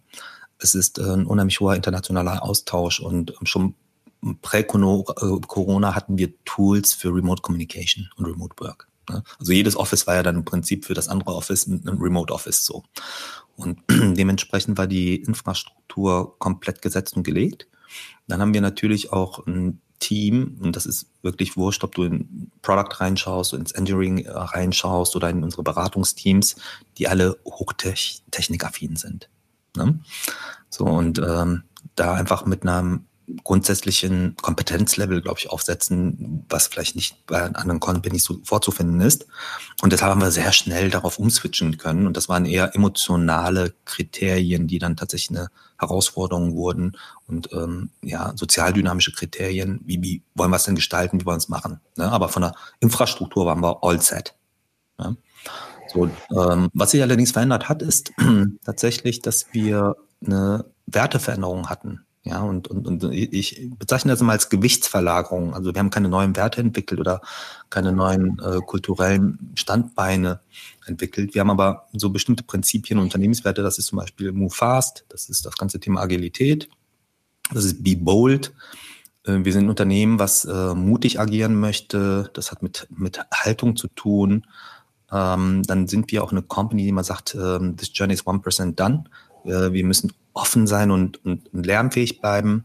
[0.58, 3.74] Es ist ein unheimlich hoher internationaler Austausch und schon
[4.40, 8.88] prä-Corona hatten wir Tools für Remote Communication und Remote Work.
[9.10, 9.22] Ne?
[9.38, 12.64] Also jedes Office war ja dann im Prinzip für das andere Office ein Remote Office
[12.64, 12.84] so.
[13.56, 17.68] Und dementsprechend war die Infrastruktur komplett gesetzt und gelegt.
[18.26, 22.50] Dann haben wir natürlich auch ein Team, und das ist wirklich wurscht, ob du in
[22.62, 26.56] Product reinschaust, ins Engineering äh, reinschaust oder in unsere Beratungsteams,
[26.98, 29.30] die alle hochtechnikaffin sind.
[29.76, 30.00] Ne?
[30.68, 31.62] So, und ähm,
[31.94, 33.06] da einfach mit einem
[33.42, 39.26] grundsätzlichen Kompetenzlevel, glaube ich, aufsetzen, was vielleicht nicht bei anderen Companies so vorzufinden ist.
[39.82, 42.06] Und deshalb haben wir sehr schnell darauf umswitchen können.
[42.06, 48.32] Und das waren eher emotionale Kriterien, die dann tatsächlich eine Herausforderung wurden und ähm, ja,
[48.36, 51.80] sozialdynamische Kriterien, wie, wie wollen wir es denn gestalten, wie wollen wir es machen.
[51.96, 52.10] Ne?
[52.10, 54.34] Aber von der Infrastruktur waren wir all set.
[54.98, 55.16] Ne?
[55.92, 58.12] So, ähm, was sich allerdings verändert hat, ist
[58.64, 62.04] tatsächlich, dass wir eine Werteveränderung hatten.
[62.26, 65.52] Ja, und, und, und ich bezeichne das immer als Gewichtsverlagerung.
[65.52, 67.20] Also wir haben keine neuen Werte entwickelt oder
[67.68, 70.40] keine neuen äh, kulturellen Standbeine
[70.86, 71.34] entwickelt.
[71.34, 73.62] Wir haben aber so bestimmte Prinzipien und Unternehmenswerte.
[73.62, 76.70] Das ist zum Beispiel Move Fast, das ist das ganze Thema Agilität,
[77.52, 78.54] das ist Be Bold.
[79.24, 82.30] Äh, wir sind ein Unternehmen, was äh, mutig agieren möchte.
[82.32, 84.46] Das hat mit, mit Haltung zu tun.
[85.12, 88.38] Ähm, dann sind wir auch eine Company, die man sagt, ähm, this journey is one
[88.38, 89.04] percent done.
[89.44, 92.64] Äh, wir müssen offen sein und, und, und lernfähig bleiben.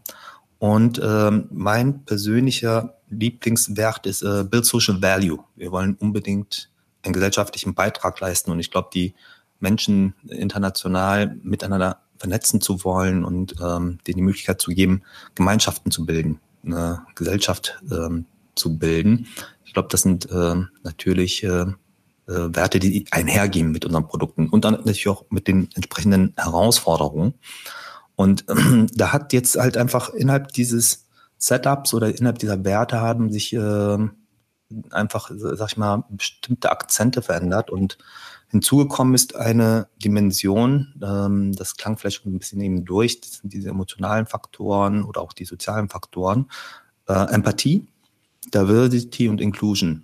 [0.58, 5.40] Und ähm, mein persönlicher Lieblingswert ist äh, Build Social Value.
[5.56, 6.70] Wir wollen unbedingt
[7.04, 8.52] einen gesellschaftlichen Beitrag leisten.
[8.52, 9.14] Und ich glaube, die
[9.60, 15.04] Menschen international miteinander vernetzen zu wollen und ähm, denen die Möglichkeit zu geben,
[15.36, 19.28] Gemeinschaften zu bilden, eine Gesellschaft ähm, zu bilden.
[19.64, 21.66] Ich glaube, das sind äh, natürlich äh,
[22.30, 24.50] Werte, die einhergehen mit unseren Produkten.
[24.50, 27.34] Und dann natürlich auch mit den entsprechenden Herausforderungen.
[28.16, 33.32] Und ähm, da hat jetzt halt einfach innerhalb dieses Setups oder innerhalb dieser Werte haben
[33.32, 33.98] sich äh,
[34.92, 37.70] einfach, sag ich mal, bestimmte Akzente verändert.
[37.70, 37.98] Und
[38.50, 43.70] hinzugekommen ist eine Dimension, ähm, das klang vielleicht ein bisschen eben durch, das sind diese
[43.70, 46.50] emotionalen Faktoren oder auch die sozialen Faktoren,
[47.08, 47.88] äh, Empathie,
[48.54, 50.04] Diversity und Inclusion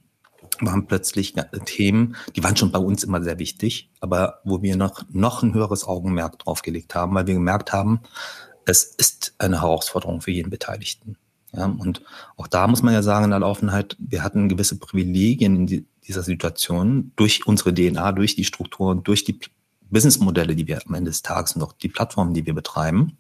[0.61, 1.33] waren plötzlich
[1.65, 5.53] Themen, die waren schon bei uns immer sehr wichtig, aber wo wir noch, noch ein
[5.53, 8.01] höheres Augenmerk drauf gelegt haben, weil wir gemerkt haben,
[8.65, 11.17] es ist eine Herausforderung für jeden Beteiligten.
[11.53, 12.01] Ja, und
[12.35, 15.85] auch da muss man ja sagen, in der Laufenheit, wir hatten gewisse Privilegien in die,
[16.07, 19.39] dieser Situation durch unsere DNA, durch die Strukturen, durch die
[19.89, 23.17] Businessmodelle, die wir am Ende des Tages und auch die Plattformen, die wir betreiben.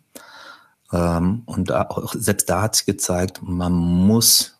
[0.91, 4.54] Ähm, und auch, selbst da hat sich gezeigt, man muss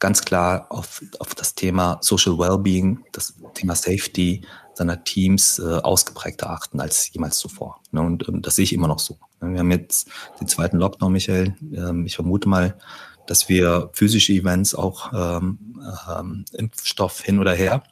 [0.00, 4.42] ganz klar auf, auf das Thema Social Wellbeing, das Thema Safety
[4.74, 7.80] seiner Teams äh, ausgeprägter achten als jemals zuvor.
[7.92, 8.00] Ne?
[8.00, 9.18] Und, und das sehe ich immer noch so.
[9.40, 10.08] Wir haben jetzt
[10.40, 11.54] den zweiten Lockdown, Michael.
[11.74, 12.76] Ähm, ich vermute mal,
[13.26, 15.78] dass wir physische Events auch ähm,
[16.10, 17.82] ähm, Impfstoff hin oder her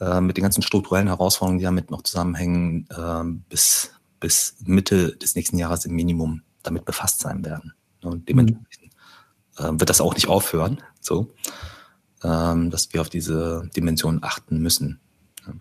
[0.00, 5.36] äh, mit den ganzen strukturellen Herausforderungen, die damit noch zusammenhängen, äh, bis, bis Mitte des
[5.36, 7.74] nächsten Jahres im Minimum damit befasst sein werden.
[8.02, 8.26] Und mhm.
[8.26, 8.92] dementsprechend
[9.58, 11.30] äh, wird das auch nicht aufhören, so,
[12.22, 15.00] ähm, dass wir auf diese Dimension achten müssen.
[15.46, 15.54] Ja.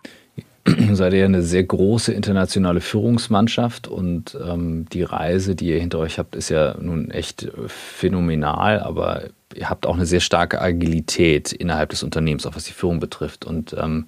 [0.94, 6.20] Seid ihr eine sehr große internationale Führungsmannschaft und ähm, die Reise, die ihr hinter euch
[6.20, 11.90] habt, ist ja nun echt phänomenal, aber ihr habt auch eine sehr starke Agilität innerhalb
[11.90, 13.44] des Unternehmens, auch was die Führung betrifft.
[13.44, 14.08] Und ähm,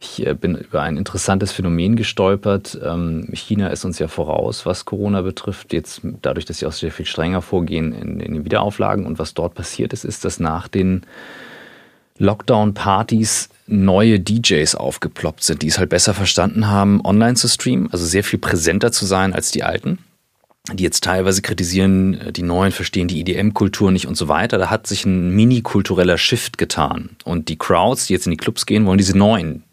[0.00, 2.78] ich bin über ein interessantes Phänomen gestolpert.
[2.84, 5.72] Ähm, China ist uns ja voraus, was Corona betrifft.
[5.72, 9.06] Jetzt dadurch, dass sie auch sehr viel strenger vorgehen in, in den Wiederauflagen.
[9.06, 11.02] Und was dort passiert ist, ist, dass nach den
[12.18, 18.04] Lockdown-Partys neue DJs aufgeploppt sind, die es halt besser verstanden haben, online zu streamen, also
[18.04, 19.98] sehr viel präsenter zu sein als die alten,
[20.72, 24.58] die jetzt teilweise kritisieren, äh, die Neuen verstehen die EDM-Kultur nicht und so weiter.
[24.58, 27.10] Da hat sich ein mini-kultureller Shift getan.
[27.24, 29.64] Und die Crowds, die jetzt in die Clubs gehen, wollen diese neuen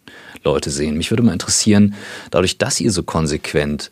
[0.46, 0.98] Leute sehen.
[0.98, 1.96] Mich würde mal interessieren,
[2.32, 3.90] dadurch, dass ihr so konsequent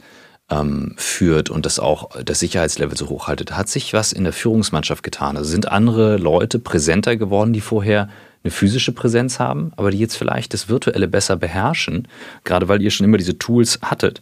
[0.49, 4.33] ähm, führt und das auch das Sicherheitslevel so hoch haltet, hat sich was in der
[4.33, 5.37] Führungsmannschaft getan?
[5.37, 8.09] Also sind andere Leute präsenter geworden, die vorher
[8.43, 12.07] eine physische Präsenz haben, aber die jetzt vielleicht das Virtuelle besser beherrschen,
[12.43, 14.21] gerade weil ihr schon immer diese Tools hattet?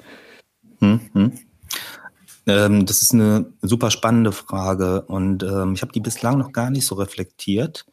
[0.80, 1.32] Hm, hm.
[2.48, 6.70] Ähm, das ist eine super spannende Frage und ähm, ich habe die bislang noch gar
[6.70, 7.86] nicht so reflektiert.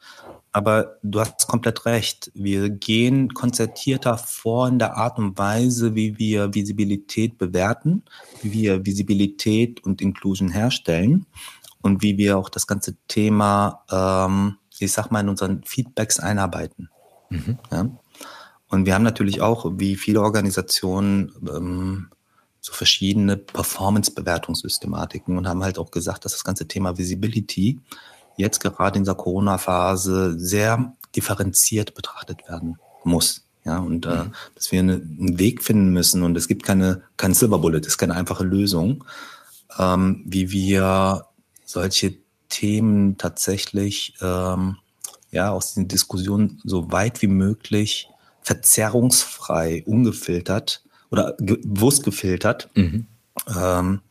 [0.53, 2.31] Aber du hast komplett recht.
[2.35, 8.03] Wir gehen konzertierter vor in der Art und Weise, wie wir Visibilität bewerten,
[8.43, 11.27] wie wir Visibilität und Inclusion herstellen
[11.83, 16.89] und wie wir auch das ganze Thema, ähm, ich sag mal, in unseren Feedbacks einarbeiten.
[17.31, 17.59] Mhm.
[17.71, 17.91] Ja?
[18.69, 22.09] Und wir haben natürlich auch, wie viele Organisationen, ähm,
[22.61, 27.81] so verschiedene Performance-Bewertungssystematiken und haben halt auch gesagt, dass das ganze Thema Visibility
[28.39, 33.43] jetzt gerade in dieser Corona-Phase sehr differenziert betrachtet werden muss.
[33.65, 34.33] Ja, und äh, mhm.
[34.55, 37.89] dass wir eine, einen Weg finden müssen und es gibt keine, kein Silver Bullet, es
[37.89, 39.05] ist keine einfache Lösung,
[39.79, 41.27] ähm, wie wir
[41.67, 42.15] solche
[42.49, 44.77] Themen tatsächlich ähm,
[45.31, 48.09] ja aus den Diskussionen so weit wie möglich
[48.41, 53.07] verzerrungsfrei, ungefiltert oder bewusst gefiltert mhm.
[53.55, 54.08] ähm, äh,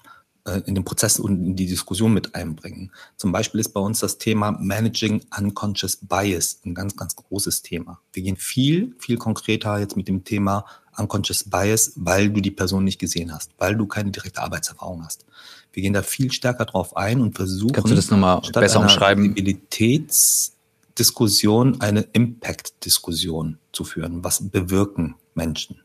[0.65, 2.91] in den Prozess und in die Diskussion mit einbringen.
[3.17, 7.99] Zum Beispiel ist bei uns das Thema Managing Unconscious Bias ein ganz, ganz großes Thema.
[8.13, 10.65] Wir gehen viel, viel konkreter jetzt mit dem Thema
[10.97, 15.25] Unconscious Bias, weil du die Person nicht gesehen hast, weil du keine direkte Arbeitserfahrung hast.
[15.73, 19.35] Wir gehen da viel stärker drauf ein und versuchen, Kannst du das nochmal besser umschreiben?
[19.35, 24.23] Visibilitätsdiskussion eine Impact-Diskussion zu führen.
[24.23, 25.81] Was bewirken Menschen?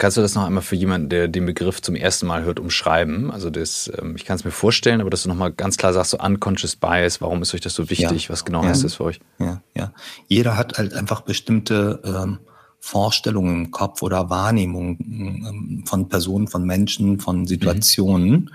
[0.00, 3.30] Kannst du das noch einmal für jemanden, der den Begriff zum ersten Mal hört, umschreiben?
[3.30, 6.12] Also das, ähm, ich kann es mir vorstellen, aber dass du nochmal ganz klar sagst,
[6.12, 8.24] so unconscious bias, warum ist euch das so wichtig?
[8.24, 8.30] Ja.
[8.30, 8.70] Was genau ja.
[8.70, 9.20] heißt das für euch?
[9.38, 9.92] Ja, ja.
[10.26, 12.38] Jeder hat halt einfach bestimmte ähm,
[12.78, 18.50] Vorstellungen im Kopf oder Wahrnehmungen ähm, von Personen, von Menschen, von Situationen, mhm.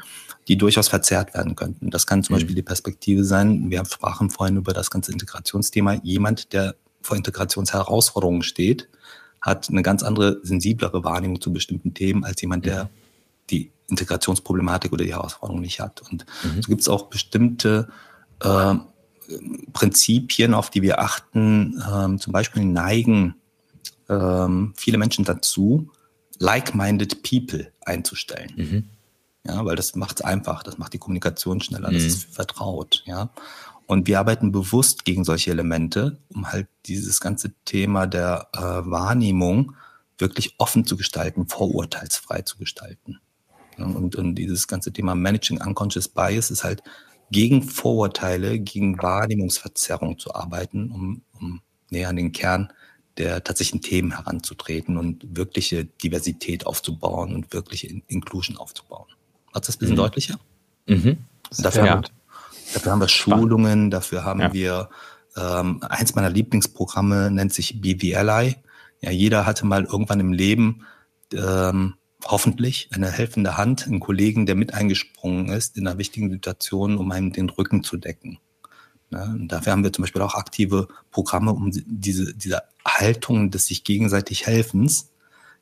[0.48, 1.92] die durchaus verzerrt werden könnten.
[1.92, 2.38] Das kann zum mhm.
[2.38, 3.70] Beispiel die Perspektive sein.
[3.70, 6.00] Wir sprachen vorhin über das ganze Integrationsthema.
[6.02, 8.90] Jemand, der vor Integrationsherausforderungen steht,
[9.46, 12.90] hat eine ganz andere, sensiblere Wahrnehmung zu bestimmten Themen als jemand, der
[13.52, 16.02] die Integrationsproblematik oder die Herausforderung nicht hat.
[16.10, 16.64] Und mhm.
[16.64, 17.88] so gibt es auch bestimmte
[18.42, 18.74] äh,
[19.72, 21.82] Prinzipien, auf die wir achten.
[21.94, 23.36] Ähm, zum Beispiel neigen
[24.10, 25.92] ähm, viele Menschen dazu,
[26.40, 28.52] like-minded people einzustellen.
[28.56, 28.84] Mhm.
[29.48, 32.08] Ja, weil das macht es einfach, das macht die Kommunikation schneller, das mhm.
[32.08, 33.04] ist vertraut.
[33.06, 33.30] Ja.
[33.88, 39.76] Und wir arbeiten bewusst gegen solche Elemente, um halt dieses ganze Thema der äh, Wahrnehmung
[40.18, 43.20] wirklich offen zu gestalten, vorurteilsfrei zu gestalten.
[43.78, 46.82] Und, und dieses ganze Thema Managing Unconscious Bias ist halt
[47.32, 52.72] gegen Vorurteile, gegen Wahrnehmungsverzerrung zu arbeiten, um, um näher an den Kern
[53.18, 59.08] der tatsächlichen Themen heranzutreten und wirkliche Diversität aufzubauen und wirkliche Inclusion aufzubauen.
[59.54, 60.00] Hat das ein bisschen mhm.
[60.00, 60.40] deutlicher?
[60.88, 61.18] Mhm.
[61.58, 62.02] Dafür, ja.
[62.76, 64.54] Dafür haben wir Schulungen, dafür haben ja.
[64.54, 64.90] wir
[65.38, 68.58] ähm, eins meiner Lieblingsprogramme nennt sich Be the Ally.
[69.02, 70.86] Ja, jeder hatte mal irgendwann im Leben
[71.34, 76.98] ähm, hoffentlich eine helfende Hand, einen Kollegen, der mit eingesprungen ist in einer wichtigen Situation,
[76.98, 78.40] um einem den Rücken zu decken.
[79.12, 83.68] Ja, und dafür haben wir zum Beispiel auch aktive Programme, um diese, diese Haltung des
[83.68, 85.12] sich gegenseitig Helfens,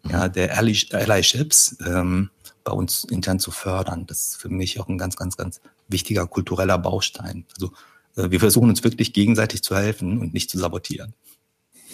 [0.03, 0.11] mhm.
[0.11, 2.29] ja, der Allyships, ähm,
[2.63, 4.05] bei uns intern zu fördern.
[4.07, 5.59] Das ist für mich auch ein ganz, ganz, ganz
[5.93, 7.45] wichtiger kultureller Baustein.
[7.53, 7.71] Also
[8.17, 11.13] äh, wir versuchen uns wirklich gegenseitig zu helfen und nicht zu sabotieren.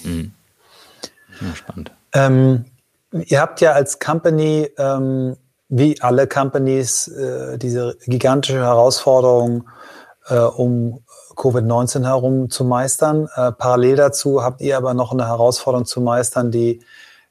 [0.04, 0.32] Mhm.
[1.42, 1.92] Ja, spannend.
[2.14, 2.66] Ähm,
[3.12, 5.38] ihr habt ja als Company, ähm,
[5.70, 9.70] wie alle Companies, äh, diese gigantische Herausforderung,
[10.28, 11.04] äh, um
[11.36, 13.30] Covid-19 herum zu meistern.
[13.36, 16.82] Äh, parallel dazu habt ihr aber noch eine Herausforderung zu meistern, die,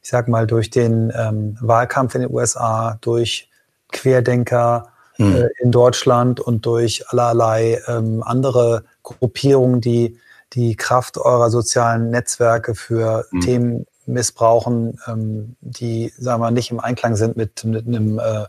[0.02, 3.50] ich sag mal, durch den ähm, Wahlkampf in den USA, durch
[3.92, 5.48] Querdenker, mhm.
[5.61, 10.18] in Deutschland und durch allerlei ähm, andere Gruppierungen, die
[10.54, 13.40] die Kraft eurer sozialen Netzwerke für mhm.
[13.40, 18.46] Themen missbrauchen, ähm, die, sagen wir, nicht im Einklang sind mit, mit einem äh,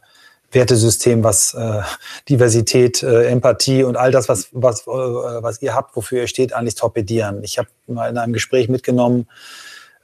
[0.52, 1.82] Wertesystem, was äh,
[2.28, 6.54] Diversität, äh, Empathie und all das, was, was, äh, was ihr habt, wofür ihr steht,
[6.54, 7.44] eigentlich torpedieren.
[7.44, 9.28] Ich habe mal in einem Gespräch mitgenommen,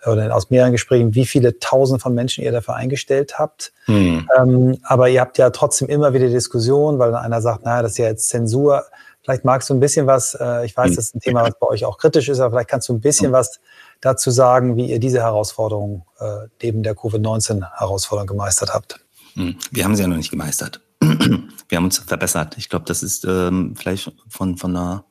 [0.07, 3.73] oder aus mehreren Gesprächen, wie viele Tausend von Menschen ihr dafür eingestellt habt.
[3.85, 4.27] Hm.
[4.37, 7.97] Ähm, aber ihr habt ja trotzdem immer wieder Diskussionen, weil einer sagt, naja, das ist
[7.97, 8.85] ja jetzt Zensur.
[9.23, 10.95] Vielleicht magst du ein bisschen was, äh, ich weiß, hm.
[10.95, 13.01] das ist ein Thema, was bei euch auch kritisch ist, aber vielleicht kannst du ein
[13.01, 13.59] bisschen was
[14.01, 18.99] dazu sagen, wie ihr diese Herausforderung äh, neben der Covid-19-Herausforderung gemeistert habt.
[19.33, 19.55] Hm.
[19.71, 20.81] Wir haben sie ja noch nicht gemeistert.
[21.67, 22.57] Wir haben uns verbessert.
[22.57, 25.05] Ich glaube, das ist ähm, vielleicht von, von einer,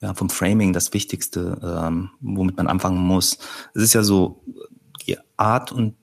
[0.00, 3.38] ja, vom Framing das Wichtigste, ähm, womit man anfangen muss.
[3.74, 4.42] Es ist ja so,
[5.06, 5.94] die Art und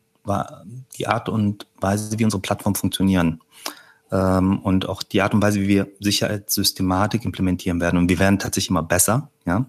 [0.98, 3.42] die Art und Weise, wie unsere Plattformen funktionieren
[4.12, 7.98] ähm, und auch die Art und Weise, wie wir Sicherheitssystematik implementieren werden.
[7.98, 9.32] Und wir werden tatsächlich immer besser.
[9.46, 9.66] Ja,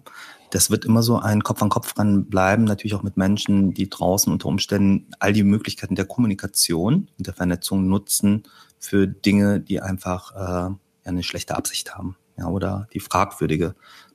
[0.51, 3.91] das wird immer so ein Kopf an Kopf dran bleiben, natürlich auch mit Menschen, die
[3.91, 8.45] draußen unter Umständen all die Möglichkeiten der Kommunikation und der Vernetzung nutzen
[8.79, 10.75] für Dinge, die einfach äh,
[11.09, 13.75] eine schlechte Absicht haben, ja, oder die fragwürdige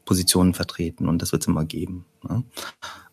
[0.10, 1.08] Positionen vertreten.
[1.08, 2.04] Und das wird es immer geben.
[2.28, 2.44] Ne?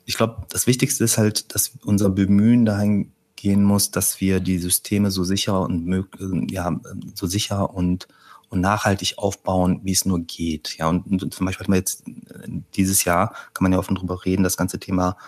[0.07, 4.57] Ich glaube, das Wichtigste ist halt, dass unser Bemühen dahin gehen muss, dass wir die
[4.59, 6.81] Systeme so sicher und ja,
[7.15, 8.09] so sicher und
[8.49, 10.79] und nachhaltig aufbauen, wie es nur geht.
[10.79, 12.05] Ja, und, und zum Beispiel hat man jetzt
[12.77, 15.19] dieses Jahr, kann man ja offen drüber reden, das ganze Thema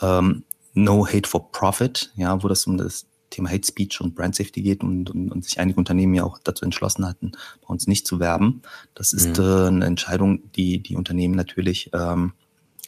[0.00, 0.42] ähm,
[0.74, 4.62] No Hate for Profit, ja, wo das um das Thema Hate Speech und Brand Safety
[4.62, 8.06] geht und, und, und sich einige Unternehmen ja auch dazu entschlossen hatten, bei uns nicht
[8.06, 8.62] zu werben.
[8.94, 9.44] Das ist mhm.
[9.44, 12.32] äh, eine Entscheidung, die die Unternehmen natürlich ähm,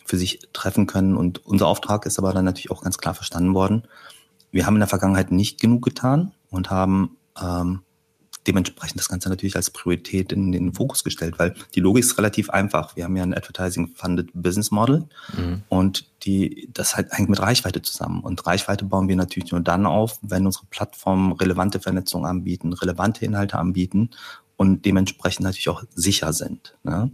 [0.04, 1.16] für sich treffen können.
[1.16, 3.84] Und unser Auftrag ist aber dann natürlich auch ganz klar verstanden worden.
[4.50, 7.80] Wir haben in der Vergangenheit nicht genug getan und haben ähm,
[8.46, 12.50] dementsprechend das Ganze natürlich als Priorität in den Fokus gestellt, weil die Logik ist relativ
[12.50, 12.96] einfach.
[12.96, 15.04] Wir haben ja ein Advertising-Funded Business Model
[15.36, 15.62] mhm.
[15.68, 18.20] und die, das halt hängt mit Reichweite zusammen.
[18.20, 23.24] Und Reichweite bauen wir natürlich nur dann auf, wenn unsere Plattformen relevante Vernetzung anbieten, relevante
[23.24, 24.10] Inhalte anbieten
[24.56, 26.76] und dementsprechend natürlich auch sicher sind.
[26.82, 27.10] Ne?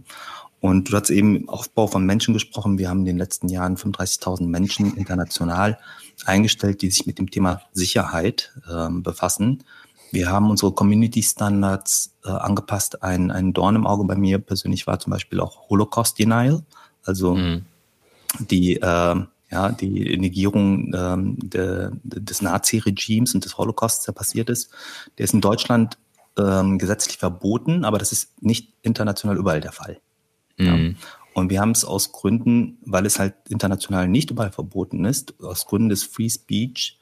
[0.61, 2.77] Und du hast eben Aufbau von Menschen gesprochen.
[2.77, 5.79] Wir haben in den letzten Jahren 35.000 Menschen international
[6.25, 9.63] eingestellt, die sich mit dem Thema Sicherheit äh, befassen.
[10.11, 13.01] Wir haben unsere Community Standards äh, angepasst.
[13.01, 16.63] Ein, ein Dorn im Auge bei mir persönlich war zum Beispiel auch Holocaust Denial,
[17.03, 17.65] also mhm.
[18.39, 19.15] die, äh,
[19.51, 24.69] ja, die Negierung äh, de, des Nazi-Regimes und des Holocausts, der passiert ist.
[25.17, 25.97] Der ist in Deutschland
[26.37, 29.99] ähm, gesetzlich verboten, aber das ist nicht international überall der Fall.
[30.57, 30.65] Mhm.
[30.65, 31.07] Ja.
[31.33, 35.65] Und wir haben es aus Gründen, weil es halt international nicht überall verboten ist, aus
[35.65, 36.99] Gründen des Free Speech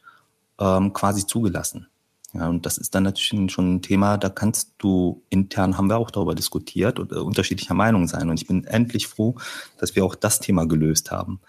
[0.60, 1.88] ähm, quasi zugelassen.
[2.34, 5.98] Ja, und das ist dann natürlich schon ein Thema, da kannst du intern, haben wir
[5.98, 8.30] auch darüber diskutiert und äh, unterschiedlicher Meinung sein.
[8.30, 9.36] Und ich bin endlich froh,
[9.80, 11.40] dass wir auch das Thema gelöst haben.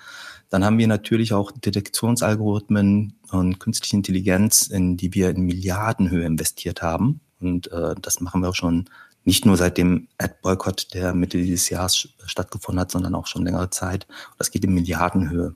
[0.48, 6.82] Dann haben wir natürlich auch Detektionsalgorithmen und künstliche Intelligenz, in die wir in Milliardenhöhe investiert
[6.82, 7.20] haben.
[7.40, 8.88] Und äh, das machen wir auch schon
[9.24, 13.70] nicht nur seit dem Ad-Boykott, der Mitte dieses Jahres stattgefunden hat, sondern auch schon längere
[13.70, 14.06] Zeit.
[14.38, 15.54] Das geht in Milliardenhöhe.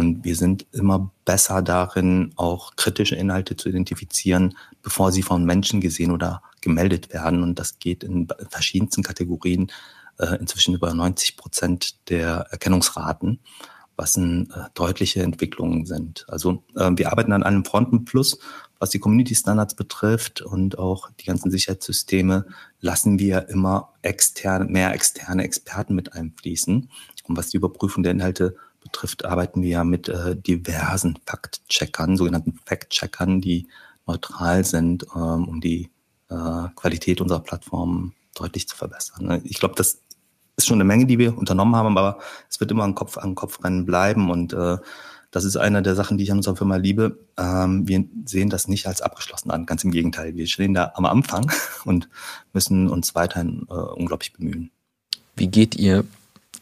[0.00, 5.82] Und wir sind immer besser darin, auch kritische Inhalte zu identifizieren, bevor sie von Menschen
[5.82, 7.42] gesehen oder gemeldet werden.
[7.42, 9.70] Und das geht in verschiedensten Kategorien,
[10.18, 13.40] äh, inzwischen über 90 Prozent der Erkennungsraten,
[13.94, 16.24] was ein, äh, deutliche Entwicklungen sind.
[16.28, 18.38] Also äh, wir arbeiten an einem Fronten Plus,
[18.78, 22.46] was die Community Standards betrifft und auch die ganzen Sicherheitssysteme
[22.80, 26.88] lassen wir immer externe, mehr externe Experten mit einfließen.
[27.28, 32.58] Und was die Überprüfung der Inhalte betrifft, arbeiten wir ja mit äh, diversen Fact-Checkern, sogenannten
[32.64, 33.68] Fact-Checkern, die
[34.06, 35.90] neutral sind, ähm, um die
[36.28, 39.26] äh, Qualität unserer Plattform deutlich zu verbessern.
[39.26, 39.40] Ne?
[39.44, 40.00] Ich glaube, das
[40.56, 42.18] ist schon eine Menge, die wir unternommen haben, aber
[42.48, 44.78] es wird immer ein Kopf an Kopf rennen bleiben und äh,
[45.30, 47.18] das ist eine der Sachen, die ich an unserer Firma liebe.
[47.36, 50.34] Ähm, wir sehen das nicht als abgeschlossen an, ganz im Gegenteil.
[50.34, 51.50] Wir stehen da am Anfang
[51.84, 52.08] und
[52.52, 54.70] müssen uns weiterhin äh, unglaublich bemühen.
[55.36, 56.04] Wie geht ihr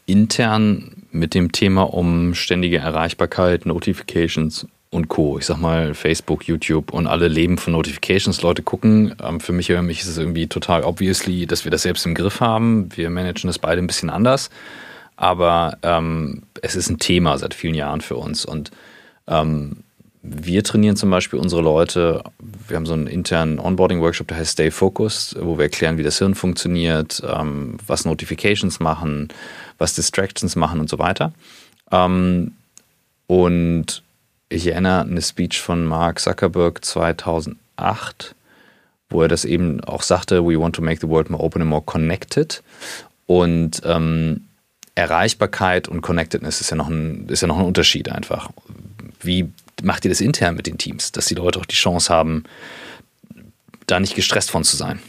[0.09, 5.37] intern mit dem Thema um ständige Erreichbarkeit, Notifications und Co.
[5.37, 8.41] Ich sag mal, Facebook, YouTube und alle leben von Notifications.
[8.41, 9.15] Leute gucken.
[9.23, 12.15] Ähm, für mich, für mich ist es irgendwie total obviously, dass wir das selbst im
[12.15, 12.89] Griff haben.
[12.95, 14.49] Wir managen das beide ein bisschen anders.
[15.15, 18.45] Aber ähm, es ist ein Thema seit vielen Jahren für uns.
[18.45, 18.71] Und
[19.27, 19.83] ähm,
[20.21, 22.23] wir trainieren zum Beispiel unsere Leute,
[22.67, 26.17] wir haben so einen internen Onboarding-Workshop, der heißt Stay Focused, wo wir erklären, wie das
[26.17, 29.29] Hirn funktioniert, ähm, was Notifications machen,
[29.79, 31.33] was Distractions machen und so weiter.
[31.91, 32.53] Ähm,
[33.27, 34.03] und
[34.49, 38.35] ich erinnere an eine Speech von Mark Zuckerberg 2008,
[39.09, 41.69] wo er das eben auch sagte, we want to make the world more open and
[41.69, 42.61] more connected.
[43.25, 44.45] Und ähm,
[44.95, 48.49] Erreichbarkeit und Connectedness ist ja, noch ein, ist ja noch ein Unterschied einfach.
[49.21, 49.49] Wie
[49.83, 52.43] macht ihr das intern mit den Teams, dass die Leute auch die Chance haben,
[53.87, 54.99] da nicht gestresst von zu sein?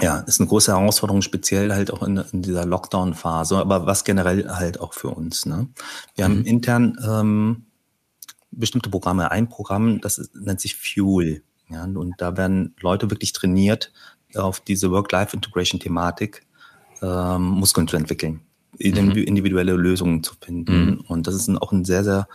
[0.00, 4.48] Ja, ist eine große Herausforderung, speziell halt auch in, in dieser Lockdown-Phase, aber was generell
[4.48, 5.46] halt auch für uns.
[5.46, 5.68] Ne?
[6.14, 6.32] Wir mhm.
[6.32, 7.66] haben intern ähm,
[8.50, 9.30] bestimmte Programme.
[9.30, 11.42] Ein Programm, das ist, nennt sich Fuel.
[11.68, 13.92] Ja, und da werden Leute wirklich trainiert
[14.34, 16.46] auf diese Work-Life-Integration-Thematik
[17.02, 18.40] ähm, Muskeln zu entwickeln,
[18.78, 19.12] mhm.
[19.12, 20.86] individuelle Lösungen zu finden.
[20.86, 21.00] Mhm.
[21.08, 22.28] Und das ist ein, auch ein sehr, sehr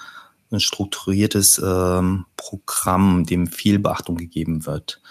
[0.51, 5.01] ein strukturiertes ähm, Programm, dem viel Beachtung gegeben wird.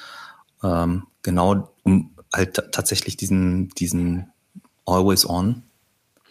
[0.63, 4.33] Ähm, genau um halt tatsächlich diesen, diesen
[4.87, 5.63] Always On,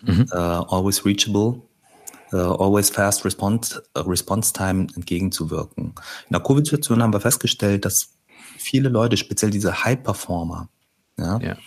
[0.01, 0.27] mhm.
[0.31, 1.61] uh, Always Reachable,
[2.33, 5.95] uh, Always Fast Response, uh, Response Time entgegenzuwirken.
[6.27, 8.13] In der Covid-Situation haben wir festgestellt, dass
[8.57, 10.69] viele Leute, speziell diese High-Performer,
[11.17, 11.57] ja, ja.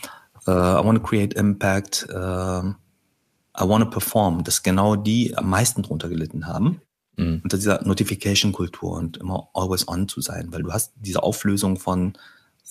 [0.44, 6.08] I want to create impact, I want to perform, dass genau die am meisten drunter
[6.08, 6.80] gelitten haben.
[7.16, 7.42] Mhm.
[7.44, 12.14] Unter dieser Notification-Kultur und immer always on zu sein, weil du hast diese Auflösung von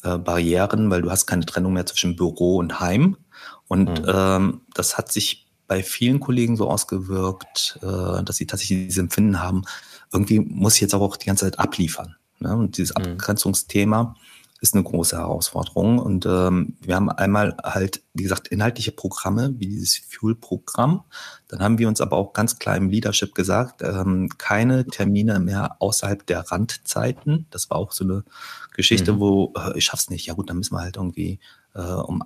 [0.04, 3.18] äh, Barrieren, weil du hast keine Trennung mehr zwischen Büro und Heim.
[3.68, 4.12] Und mhm.
[4.14, 9.42] ähm, das hat sich bei vielen Kollegen so ausgewirkt, äh, dass sie tatsächlich dieses Empfinden
[9.42, 9.64] haben,
[10.12, 12.16] irgendwie muss ich jetzt aber auch die ganze Zeit abliefern.
[12.40, 12.56] Ne?
[12.56, 13.14] Und dieses mhm.
[13.14, 14.16] Abgrenzungsthema
[14.62, 15.98] ist eine große Herausforderung.
[15.98, 21.04] Und ähm, wir haben einmal halt, wie gesagt, inhaltliche Programme, wie dieses Fuel-Programm.
[21.48, 25.78] Dann haben wir uns aber auch ganz klar im Leadership gesagt, ähm, keine Termine mehr
[25.80, 27.48] außerhalb der Randzeiten.
[27.50, 28.24] Das war auch so eine
[28.72, 29.20] Geschichte, mhm.
[29.20, 30.26] wo äh, ich schaff's nicht.
[30.26, 31.40] Ja gut, dann müssen wir halt irgendwie
[31.74, 32.24] äh, um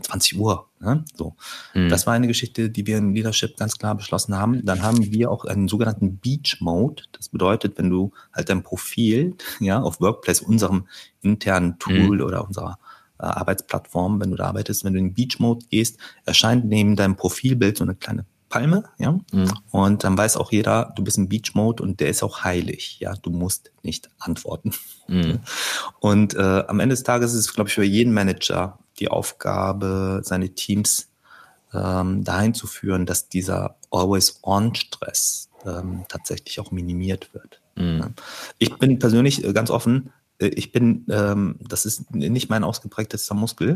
[0.00, 0.68] 20 Uhr.
[0.80, 1.04] Ne?
[1.14, 1.36] So.
[1.74, 1.88] Mhm.
[1.88, 4.64] Das war eine Geschichte, die wir im Leadership ganz klar beschlossen haben.
[4.64, 7.04] Dann haben wir auch einen sogenannten Beach Mode.
[7.12, 10.88] Das bedeutet, wenn du halt dein Profil ja, auf Workplace, unserem
[11.22, 12.22] internen Tool mhm.
[12.22, 12.78] oder unserer
[13.18, 17.16] äh, Arbeitsplattform, wenn du da arbeitest, wenn du in Beach Mode gehst, erscheint neben deinem
[17.16, 18.24] Profilbild so eine kleine
[18.54, 19.18] Palme, ja.
[19.32, 19.50] Mhm.
[19.72, 23.00] Und dann weiß auch jeder, du bist im Beach Mode und der ist auch heilig,
[23.00, 23.14] ja.
[23.14, 24.70] Du musst nicht antworten.
[25.08, 25.40] Mhm.
[26.00, 30.20] Und äh, am Ende des Tages ist es, glaube ich, für jeden Manager die Aufgabe,
[30.22, 31.08] seine Teams
[31.72, 37.60] ähm, dahin zu führen, dass dieser Always-on-Stress ähm, tatsächlich auch minimiert wird.
[37.74, 38.14] Mhm.
[38.58, 43.34] Ich bin persönlich äh, ganz offen, äh, ich bin, ähm, das ist nicht mein ausgeprägtester
[43.34, 43.74] Muskel.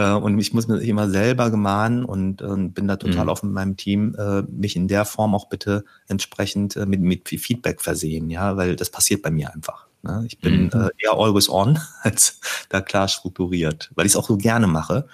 [0.00, 3.30] Äh, und ich muss mir immer selber gemahnen und, und bin da total mhm.
[3.30, 7.28] offen mit meinem Team, äh, mich in der Form auch bitte entsprechend äh, mit, mit
[7.28, 9.86] Feedback versehen, ja, weil das passiert bei mir einfach.
[10.02, 10.24] Ne?
[10.26, 10.70] Ich bin mhm.
[10.72, 12.40] äh, eher always on als
[12.70, 15.06] da klar strukturiert, weil ich es auch so gerne mache.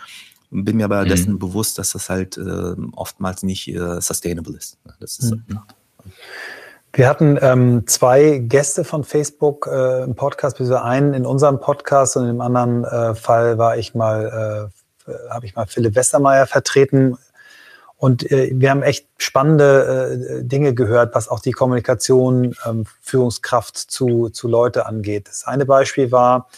[0.52, 1.08] Und bin mir aber mhm.
[1.08, 4.78] dessen bewusst, dass das halt äh, oftmals nicht äh, sustainable ist.
[4.86, 4.94] Ne?
[5.00, 5.58] Das ist mhm.
[6.92, 12.16] Wir hatten ähm, zwei Gäste von Facebook äh, im Podcast, beziehungsweise einen in unserem Podcast
[12.16, 14.75] und im anderen äh, Fall war ich mal, äh,
[15.30, 17.16] habe ich mal Philipp Westermeier vertreten.
[17.98, 23.76] Und äh, wir haben echt spannende äh, Dinge gehört, was auch die Kommunikation, ähm, Führungskraft
[23.76, 25.28] zu, zu Leute angeht.
[25.28, 26.48] Das eine Beispiel war,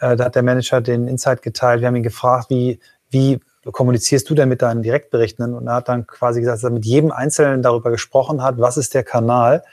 [0.00, 1.80] äh, da hat der Manager den Insight geteilt.
[1.80, 2.80] Wir haben ihn gefragt, wie,
[3.10, 3.40] wie
[3.72, 5.54] kommunizierst du denn mit deinen Direktberichten?
[5.54, 8.76] Und er hat dann quasi gesagt, dass er mit jedem Einzelnen darüber gesprochen hat, was
[8.76, 9.64] ist der Kanal,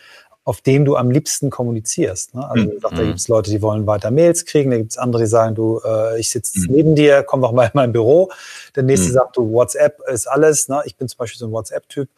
[0.44, 2.34] auf dem du am liebsten kommunizierst.
[2.34, 2.50] Ne?
[2.50, 2.80] Also mhm.
[2.80, 5.30] sagt, da gibt es Leute, die wollen weiter Mails kriegen, da gibt es andere, die
[5.30, 6.76] sagen, du, äh, ich sitze mhm.
[6.76, 8.32] neben dir, komm doch mal in mein Büro.
[8.76, 9.14] Der nächste mhm.
[9.14, 10.68] sagt, du, WhatsApp ist alles.
[10.68, 10.82] Ne?
[10.86, 12.10] Ich bin zum Beispiel so ein WhatsApp-Typ.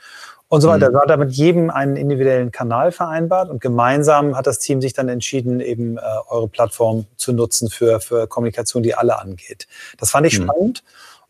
[0.48, 0.90] Und so weiter.
[0.90, 0.94] Mhm.
[0.94, 4.94] Da hat er mit jedem einen individuellen Kanal vereinbart und gemeinsam hat das Team sich
[4.94, 9.68] dann entschieden, eben äh, eure Plattform zu nutzen für, für Kommunikation, die alle angeht.
[9.98, 10.52] Das fand ich mhm.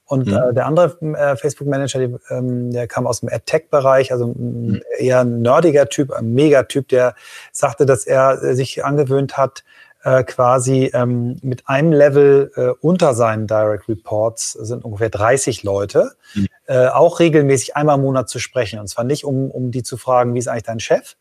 [0.06, 0.34] Und mhm.
[0.34, 4.82] äh, der andere äh, Facebook-Manager, ähm, der kam aus dem AdTech-Bereich, also mhm.
[4.98, 7.16] eher ein nerdiger Typ, ein Megatyp, der
[7.52, 9.64] sagte, dass er äh, sich angewöhnt hat,
[10.04, 16.12] äh, quasi ähm, mit einem Level äh, unter seinen Direct Reports sind ungefähr 30 Leute,
[16.34, 16.48] mhm.
[16.66, 18.80] äh, auch regelmäßig einmal im Monat zu sprechen.
[18.80, 21.16] Und zwar nicht, um, um die zu fragen, wie ist eigentlich dein Chef,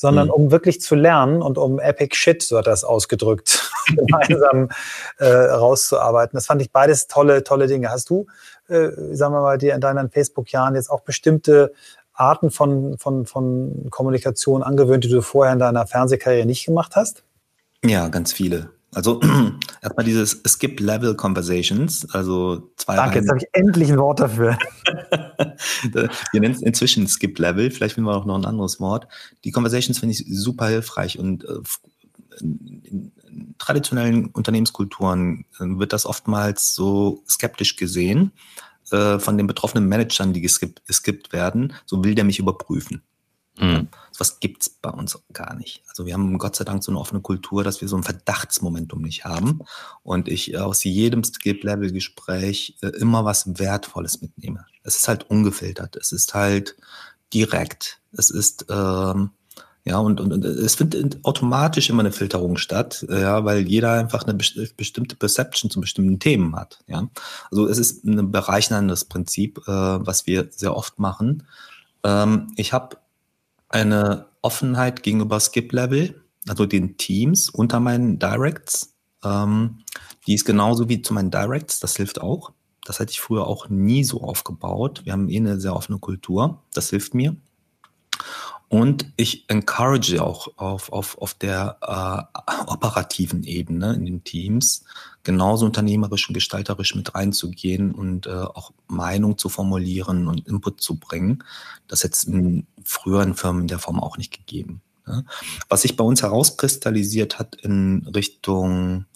[0.00, 0.34] sondern mhm.
[0.34, 4.68] um wirklich zu lernen und um Epic Shit, so hat er es ausgedrückt, gemeinsam
[5.18, 6.36] äh, rauszuarbeiten.
[6.36, 7.90] Das fand ich beides tolle, tolle Dinge.
[7.90, 8.28] Hast du,
[8.68, 11.72] äh, sagen wir mal, dir in deinen Facebook-Jahren jetzt auch bestimmte
[12.12, 17.24] Arten von, von, von Kommunikation angewöhnt, die du vorher in deiner Fernsehkarriere nicht gemacht hast?
[17.84, 18.70] Ja, ganz viele.
[18.98, 19.20] Also
[19.80, 22.96] erstmal dieses Skip Level Conversations, also zwei.
[22.96, 24.58] Danke, jetzt habe ich endlich ein Wort dafür.
[25.92, 29.06] wir nennen es inzwischen Skip Level, vielleicht finden wir auch noch ein anderes Wort.
[29.44, 31.60] Die Conversations finde ich super hilfreich und äh,
[32.40, 33.12] in,
[33.58, 38.32] traditionellen Unternehmenskulturen äh, wird das oftmals so skeptisch gesehen
[38.90, 41.72] äh, von den betroffenen Managern, die geskippt, geskippt werden.
[41.86, 43.02] So will der mich überprüfen.
[43.60, 43.88] Mhm.
[44.18, 45.82] Was gibt's bei uns gar nicht.
[45.88, 49.02] Also wir haben Gott sei Dank so eine offene Kultur, dass wir so ein Verdachtsmomentum
[49.02, 49.60] nicht haben
[50.02, 54.66] und ich aus jedem Skip-Level-Gespräch äh, immer was Wertvolles mitnehme.
[54.82, 56.76] Es ist halt ungefiltert, es ist halt
[57.32, 59.30] direkt, es ist ähm,
[59.88, 64.24] ja, und, und, und es findet automatisch immer eine Filterung statt, ja, weil jeder einfach
[64.24, 66.80] eine bestimmte Perception zu bestimmten Themen hat.
[66.86, 67.08] Ja,
[67.50, 71.44] also es ist ein bereicherndes Prinzip, äh, was wir sehr oft machen.
[72.04, 72.98] Ähm, ich habe
[73.68, 78.94] eine Offenheit gegenüber Skip-Level, also den Teams unter meinen Directs.
[79.24, 79.80] Ähm,
[80.26, 82.52] die ist genauso wie zu meinen Directs, das hilft auch.
[82.84, 85.02] Das hätte ich früher auch nie so aufgebaut.
[85.04, 86.62] Wir haben eh eine sehr offene Kultur.
[86.72, 87.36] Das hilft mir.
[88.68, 94.84] Und ich encourage auch auf, auf, auf der äh, operativen Ebene in den Teams
[95.22, 100.96] genauso unternehmerisch und gestalterisch mit reinzugehen und äh, auch Meinung zu formulieren und Input zu
[100.96, 101.44] bringen.
[101.86, 104.82] Das es in früheren Firmen in der Form auch nicht gegeben.
[105.06, 105.24] Ne?
[105.68, 109.06] Was sich bei uns herauskristallisiert hat in Richtung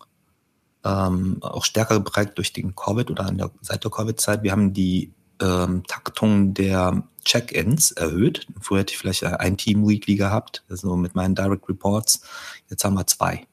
[0.85, 4.73] ähm, auch stärker geprägt durch den Covid oder an der, seit der Covid-Zeit, wir haben
[4.73, 5.13] die
[5.43, 8.47] ähm, Taktung der Check-ins erhöht.
[8.61, 12.23] Früher hätte ich vielleicht ein Team Weekly gehabt, also mit meinen Direct Reports.
[12.69, 13.47] Jetzt haben wir zwei.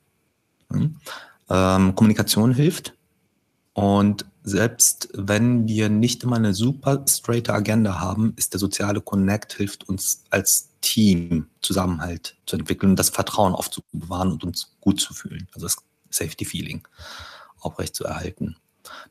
[0.72, 0.98] Hm?
[1.50, 2.94] Ähm, Kommunikation hilft.
[3.74, 9.54] Und selbst wenn wir nicht immer eine super straighte Agenda haben, ist der soziale Connect
[9.54, 15.48] hilft uns als Team Zusammenhalt zu entwickeln, das Vertrauen aufzubewahren und uns gut zu fühlen.
[15.54, 15.78] Also das
[16.10, 16.88] Safety Feeling
[17.60, 18.56] aufrecht zu erhalten.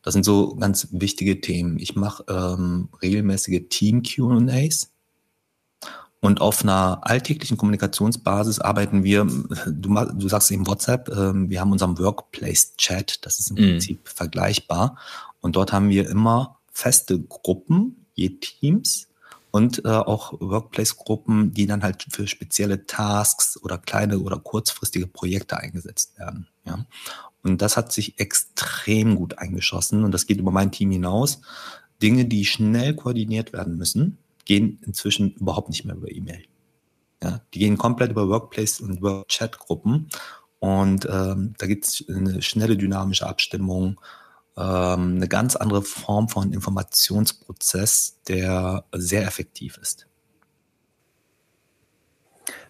[0.03, 1.79] Das sind so ganz wichtige Themen.
[1.79, 4.91] Ich mache ähm, regelmäßige Team-QAs.
[6.21, 11.71] Und auf einer alltäglichen Kommunikationsbasis arbeiten wir, du, du sagst eben WhatsApp, äh, wir haben
[11.71, 13.59] unseren Workplace-Chat, das ist im mm.
[13.59, 14.99] Prinzip vergleichbar.
[15.41, 19.09] Und dort haben wir immer feste Gruppen, je Teams,
[19.51, 25.59] und äh, auch Workplace-Gruppen, die dann halt für spezielle Tasks oder kleine oder kurzfristige Projekte
[25.59, 26.49] eingesetzt werden.
[26.65, 26.85] Ja.
[27.49, 31.41] Und das hat sich extrem gut eingeschossen und das geht über mein Team hinaus.
[32.03, 36.45] Dinge, die schnell koordiniert werden müssen, gehen inzwischen überhaupt nicht mehr über E-Mail.
[37.23, 40.09] Ja, die gehen komplett über Workplace und Work-Chat-Gruppen
[40.61, 44.01] und ähm, da gibt es eine schnelle dynamische Abstimmung,
[44.57, 50.08] ähm, eine ganz andere Form von Informationsprozess, der sehr effektiv ist.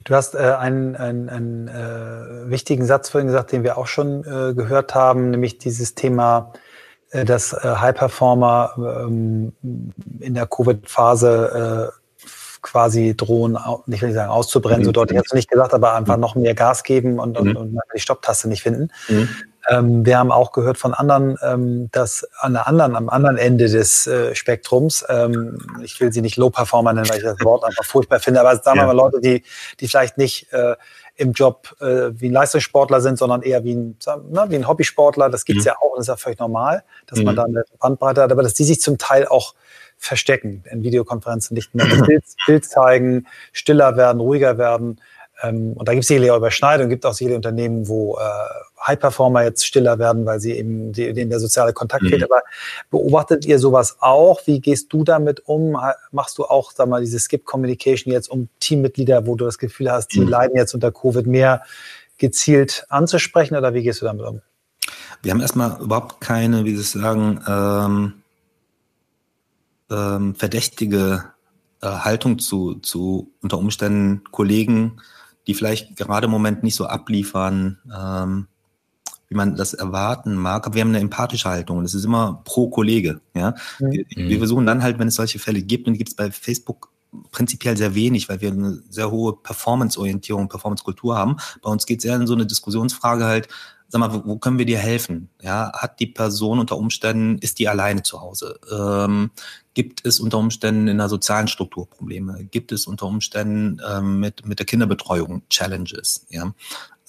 [0.09, 4.25] Du hast äh, einen, einen, einen äh, wichtigen Satz vorhin gesagt, den wir auch schon
[4.25, 6.55] äh, gehört haben, nämlich dieses Thema,
[7.11, 9.53] äh, dass äh, High-Performer ähm,
[10.21, 12.27] in der Covid-Phase äh,
[12.63, 14.87] quasi drohen, nicht will ich sagen auszubrennen, mhm.
[14.87, 16.23] so deutlich hast du nicht gesagt, aber einfach mhm.
[16.23, 17.57] noch mehr Gas geben und, und, mhm.
[17.57, 18.91] und die Stopptaste nicht finden.
[19.69, 23.69] Ähm, wir haben auch gehört von anderen, ähm, dass an der anderen, am anderen Ende
[23.69, 27.85] des äh, Spektrums, ähm, ich will sie nicht Low-Performer nennen, weil ich das Wort einfach
[27.85, 29.43] furchtbar finde, aber sagen wir mal Leute, die,
[29.81, 30.77] die vielleicht nicht äh,
[31.17, 33.99] im Job äh, wie ein Leistungssportler sind, sondern eher wie ein,
[34.31, 35.29] ne, wie ein Hobbysportler.
[35.29, 35.69] Das gibt's mhm.
[35.69, 37.25] ja auch, das ist ja völlig normal, dass mhm.
[37.27, 39.55] man da eine Bandbreite hat, aber dass die sich zum Teil auch
[39.99, 45.01] verstecken in Videokonferenzen, nicht mehr das Bild, Bild zeigen, stiller werden, ruhiger werden.
[45.43, 49.45] Ähm, und da gibt es sicherlich auch Überschneidungen, gibt auch sicherlich Unternehmen, wo äh, High-Performer
[49.45, 52.09] jetzt stiller werden, weil sie eben denen der soziale Kontakt mhm.
[52.09, 52.25] fehlt.
[52.25, 52.43] Aber
[52.91, 54.41] beobachtet ihr sowas auch?
[54.47, 55.77] Wie gehst du damit um?
[56.13, 59.91] Machst du auch, sag mal, diese Skip Communication jetzt um Teammitglieder, wo du das Gefühl
[59.91, 60.29] hast, die mhm.
[60.29, 61.63] leiden jetzt unter Covid mehr
[62.19, 64.43] gezielt anzusprechen oder wie gehst du damit um?
[65.23, 68.13] Wir haben erstmal überhaupt keine, wie Sie sagen, ähm,
[69.91, 71.25] ähm, verdächtige
[71.81, 75.01] äh, Haltung zu, zu unter Umständen Kollegen,
[75.49, 78.47] die vielleicht gerade im Moment nicht so abliefern, ähm,
[79.29, 80.67] wie man das erwarten mag.
[80.67, 83.21] Aber wir haben eine empathische Haltung und es ist immer pro Kollege.
[83.35, 83.55] Ja?
[83.79, 83.93] Mhm.
[83.93, 86.31] Wir, wir, versuchen dann halt, wenn es solche Fälle gibt, und die gibt es bei
[86.31, 86.91] Facebook
[87.33, 91.37] prinzipiell sehr wenig, weil wir eine sehr hohe Performance-Orientierung, Performance-Kultur haben.
[91.63, 93.49] Bei uns geht es eher in so eine Diskussionsfrage halt,
[93.89, 95.31] sag mal, wo, wo, können wir dir helfen?
[95.41, 98.61] Ja, hat die Person unter Umständen, ist die alleine zu Hause?
[98.71, 99.31] Ähm,
[99.75, 102.45] gibt es unter Umständen in der sozialen Struktur Probleme?
[102.45, 106.27] Gibt es unter Umständen ähm, mit, mit der Kinderbetreuung Challenges?
[106.29, 106.53] Ja,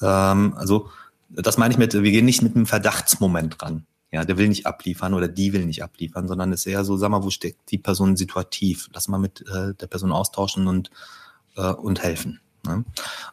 [0.02, 0.90] ähm, also
[1.30, 3.86] das meine ich mit, wir gehen nicht mit einem Verdachtsmoment ran.
[4.12, 6.98] Ja, der will nicht abliefern oder die will nicht abliefern, sondern es ist eher so,
[6.98, 8.90] sag mal, wo steckt die Person situativ?
[8.92, 10.90] Lass mal mit äh, der Person austauschen und,
[11.56, 12.40] äh, und helfen.
[12.66, 12.86] Ne?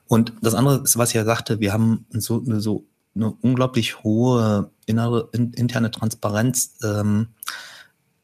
[0.06, 2.84] Und das andere ist, was ich ja sagte, wir haben so so
[3.16, 6.78] eine unglaublich hohe innere, in, interne Transparenz.
[6.84, 7.28] Ähm,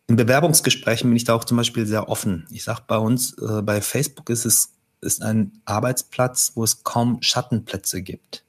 [0.07, 2.47] in Bewerbungsgesprächen bin ich da auch zum Beispiel sehr offen.
[2.51, 4.73] Ich sage bei uns, äh, bei Facebook ist es
[5.03, 8.45] ist ein Arbeitsplatz, wo es kaum Schattenplätze gibt.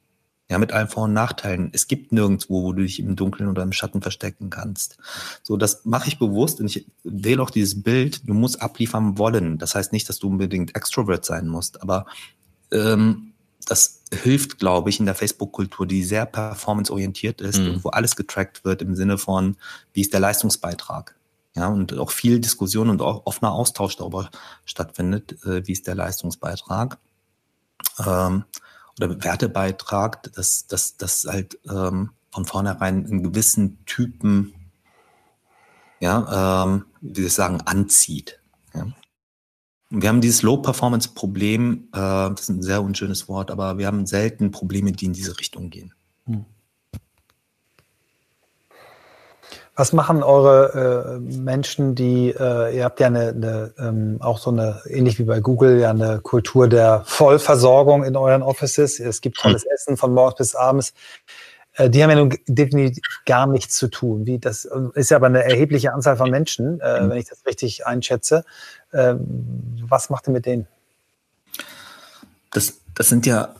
[0.49, 1.69] Ja, mit allen Vor- und Nachteilen.
[1.73, 4.97] Es gibt nirgendwo, wo du dich im Dunkeln oder im Schatten verstecken kannst.
[5.41, 9.57] So, das mache ich bewusst und ich wähle auch dieses Bild, du musst abliefern wollen.
[9.57, 12.05] Das heißt nicht, dass du unbedingt Extrovert sein musst, aber
[12.71, 13.32] ähm,
[13.65, 17.69] das hilft, glaube ich, in der Facebook-Kultur, die sehr performanceorientiert ist mhm.
[17.69, 19.57] und wo alles getrackt wird im Sinne von,
[19.93, 21.15] wie ist der Leistungsbeitrag?
[21.55, 24.29] Ja, und auch viel Diskussion und auch offener Austausch darüber
[24.65, 26.97] stattfindet, äh, wie ist der Leistungsbeitrag.
[27.99, 28.45] Ähm,
[28.97, 34.53] oder Wertebeitrag, dass das, das halt ähm, von vornherein einen gewissen Typen,
[35.99, 38.39] ja, ähm, wie soll ich sagen, anzieht.
[38.73, 38.87] Ja.
[39.95, 44.49] Wir haben dieses Low-Performance-Problem, äh, das ist ein sehr unschönes Wort, aber wir haben selten
[44.49, 45.93] Probleme, die in diese Richtung gehen.
[46.25, 46.45] Hm.
[49.75, 54.49] Was machen eure äh, Menschen, die, äh, ihr habt ja eine, eine ähm, auch so
[54.49, 58.99] eine, ähnlich wie bei Google, ja eine Kultur der Vollversorgung in euren Offices.
[58.99, 60.93] Es gibt tolles Essen von morgens bis abends.
[61.73, 64.25] Äh, die haben ja nun definitiv gar nichts zu tun.
[64.25, 67.85] Wie das ist ja aber eine erhebliche Anzahl von Menschen, äh, wenn ich das richtig
[67.85, 68.43] einschätze.
[68.93, 69.15] Äh,
[69.81, 70.67] was macht ihr mit denen?
[72.51, 73.55] Das, das sind ja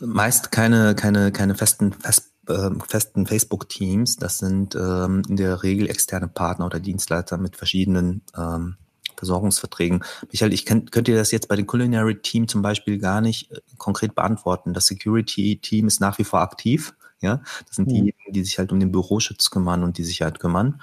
[0.00, 4.16] meist keine, keine, keine festen, fest ähm, festen Facebook-Teams.
[4.16, 8.76] Das sind ähm, in der Regel externe Partner oder Dienstleister mit verschiedenen ähm,
[9.16, 10.04] Versorgungsverträgen.
[10.30, 13.50] Michael, ich kann, könnt ihr das jetzt bei dem Culinary Team zum Beispiel gar nicht
[13.50, 14.74] äh, konkret beantworten.
[14.74, 16.94] Das Security Team ist nach wie vor aktiv.
[17.20, 17.92] Ja, das sind mhm.
[17.92, 20.82] diejenigen, die sich halt um den Büroschutz kümmern und die Sicherheit kümmern.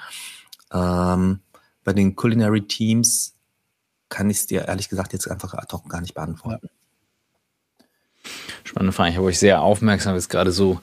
[0.73, 1.41] Ähm,
[1.83, 3.35] bei den Culinary Teams
[4.11, 6.67] kann ich es dir ehrlich gesagt jetzt einfach ad hoc gar nicht beantworten.
[6.67, 6.80] Ja.
[8.63, 9.11] Spannende Frage.
[9.11, 10.79] Ich habe euch sehr aufmerksam jetzt gerade so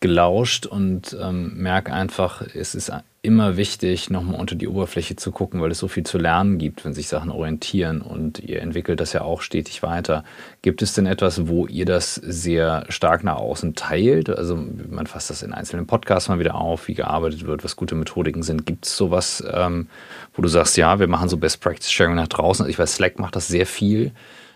[0.00, 2.92] gelauscht und ähm, merke einfach, es ist
[3.22, 6.84] immer wichtig, nochmal unter die Oberfläche zu gucken, weil es so viel zu lernen gibt,
[6.84, 10.24] wenn sich Sachen orientieren und ihr entwickelt das ja auch stetig weiter.
[10.60, 14.28] Gibt es denn etwas, wo ihr das sehr stark nach außen teilt?
[14.28, 14.56] Also
[14.90, 18.42] man fasst das in einzelnen Podcasts mal wieder auf, wie gearbeitet wird, was gute Methodiken
[18.42, 18.66] sind.
[18.66, 19.86] Gibt es sowas, ähm,
[20.34, 22.64] wo du sagst, ja, wir machen so Best Practice Sharing nach draußen?
[22.64, 24.10] Also ich weiß, Slack macht das sehr viel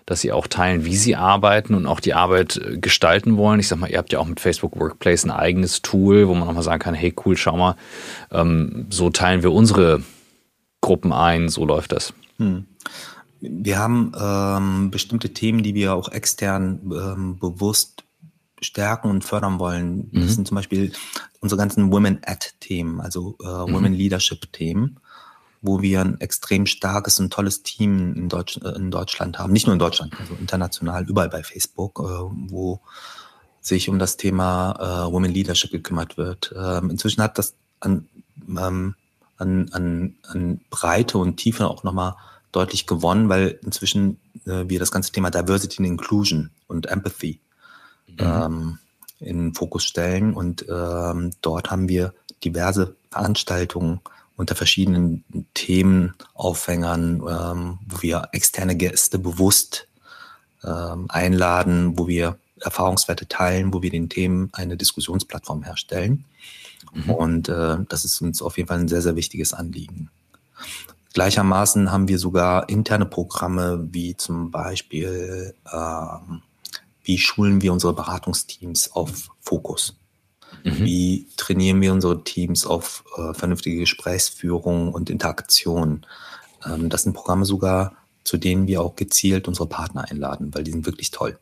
[0.06, 3.60] dass sie auch teilen, wie sie arbeiten und auch die Arbeit äh, gestalten wollen.
[3.60, 6.46] Ich sag mal, ihr habt ja auch mit Facebook Workplace ein eigenes Tool, wo man
[6.46, 7.76] nochmal sagen kann, hey cool, schau mal,
[8.30, 10.02] ähm, so teilen wir unsere
[10.80, 12.14] Gruppen ein, so läuft das.
[12.38, 12.66] Hm.
[13.40, 18.04] Wir haben ähm, bestimmte Themen, die wir auch extern ähm, bewusst
[18.62, 20.10] stärken und fördern wollen.
[20.12, 20.28] Das mhm.
[20.28, 20.92] sind zum Beispiel
[21.40, 23.74] unsere ganzen Women-at-Themen, also äh, mhm.
[23.74, 24.98] Women-Leadership-Themen
[25.66, 29.52] wo wir ein extrem starkes und tolles Team in, Deutsch, äh, in Deutschland haben.
[29.52, 32.80] Nicht nur in Deutschland, also international, überall bei Facebook, äh, wo
[33.60, 34.76] sich um das Thema
[35.08, 36.54] äh, Women Leadership gekümmert wird.
[36.56, 38.08] Ähm, inzwischen hat das an,
[38.48, 38.94] ähm,
[39.36, 42.14] an, an, an Breite und Tiefe auch nochmal
[42.52, 47.40] deutlich gewonnen, weil inzwischen wir das ganze Thema Diversity and Inclusion und Empathy
[48.06, 48.16] mhm.
[48.20, 48.78] ähm,
[49.18, 50.34] in den Fokus stellen.
[50.34, 52.14] Und ähm, dort haben wir
[52.44, 54.00] diverse Veranstaltungen
[54.36, 55.24] unter verschiedenen
[55.54, 59.88] Themenaufhängern, ähm, wo wir externe Gäste bewusst
[60.64, 66.24] ähm, einladen, wo wir Erfahrungswerte teilen, wo wir den Themen eine Diskussionsplattform herstellen.
[66.92, 67.10] Mhm.
[67.10, 70.10] Und äh, das ist uns auf jeden Fall ein sehr, sehr wichtiges Anliegen.
[71.14, 76.42] Gleichermaßen haben wir sogar interne Programme, wie zum Beispiel, ähm,
[77.02, 79.96] wie schulen wir unsere Beratungsteams auf Fokus.
[80.66, 80.84] Mhm.
[80.84, 86.04] Wie trainieren wir unsere Teams auf äh, vernünftige Gesprächsführung und Interaktion?
[86.64, 87.94] Ähm, das sind Programme sogar,
[88.24, 91.38] zu denen wir auch gezielt unsere Partner einladen, weil die sind wirklich toll.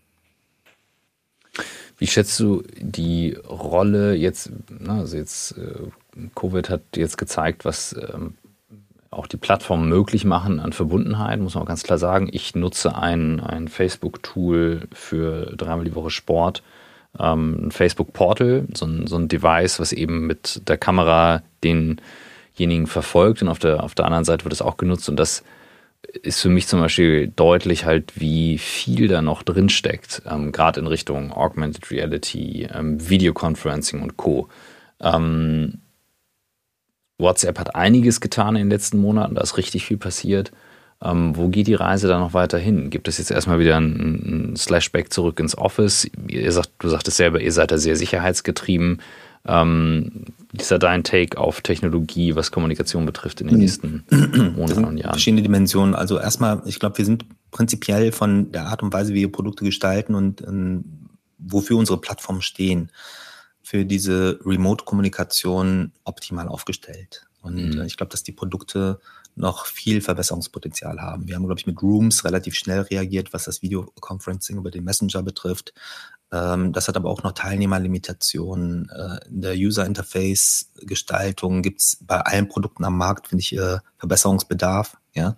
[1.97, 5.89] Wie schätzt du die Rolle jetzt, na, also jetzt äh,
[6.35, 8.35] Covid hat jetzt gezeigt, was ähm,
[9.11, 12.29] auch die Plattformen möglich machen an Verbundenheit, muss man auch ganz klar sagen.
[12.31, 16.62] Ich nutze ein, ein Facebook-Tool für dreimal die Woche Sport
[17.18, 23.42] ähm, ein Facebook-Portal, so ein, so ein Device, was eben mit der Kamera denjenigen verfolgt
[23.42, 25.42] und auf der, auf der anderen Seite wird es auch genutzt und das
[26.22, 30.80] ist für mich zum Beispiel deutlich halt, wie viel da noch drin steckt, ähm, gerade
[30.80, 34.48] in Richtung Augmented Reality, ähm, Videoconferencing und Co.
[35.00, 35.80] Ähm,
[37.18, 40.52] WhatsApp hat einiges getan in den letzten Monaten, da ist richtig viel passiert.
[41.05, 42.88] Ähm, wo geht die Reise dann noch weiter hin?
[42.88, 46.11] Gibt es jetzt erstmal wieder ein, Slashback zurück ins Office?
[46.28, 49.02] Ihr sagt, du sagtest selber, ihr seid da sehr sicherheitsgetrieben.
[49.46, 53.61] Ähm, dieser dein Take auf Technologie, was Kommunikation betrifft in den hm.
[53.61, 54.05] nächsten
[54.57, 55.12] Monaten und Jahren?
[55.12, 55.94] Verschiedene Dimensionen.
[55.94, 59.64] Also erstmal, ich glaube, wir sind prinzipiell von der Art und Weise, wie wir Produkte
[59.64, 60.84] gestalten und ähm,
[61.38, 62.90] wofür unsere Plattformen stehen,
[63.62, 67.26] für diese Remote-Kommunikation optimal aufgestellt.
[67.42, 67.82] Und mhm.
[67.82, 68.98] ich glaube, dass die Produkte
[69.37, 71.28] noch viel Verbesserungspotenzial haben.
[71.28, 75.22] Wir haben, glaube ich, mit Rooms relativ schnell reagiert, was das Videoconferencing über den Messenger
[75.22, 75.74] betrifft.
[76.32, 78.91] Ähm, das hat aber auch noch Teilnehmerlimitationen.
[78.91, 84.97] Äh, in der User-Interface-Gestaltung gibt es bei allen Produkten am Markt, finde ich, äh, Verbesserungsbedarf.
[85.14, 85.37] Ja?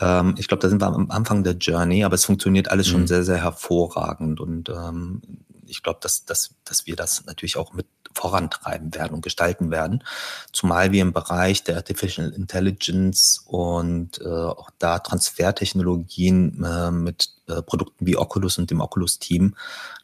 [0.00, 2.92] Ähm, ich glaube, da sind wir am Anfang der Journey, aber es funktioniert alles mhm.
[2.92, 4.40] schon sehr, sehr hervorragend.
[4.40, 5.22] Und ähm,
[5.66, 10.04] ich glaube, dass, dass, dass wir das natürlich auch mit vorantreiben werden und gestalten werden.
[10.52, 17.62] Zumal wir im Bereich der Artificial Intelligence und äh, auch da Transfertechnologien äh, mit äh,
[17.62, 19.54] Produkten wie Oculus und dem Oculus-Team,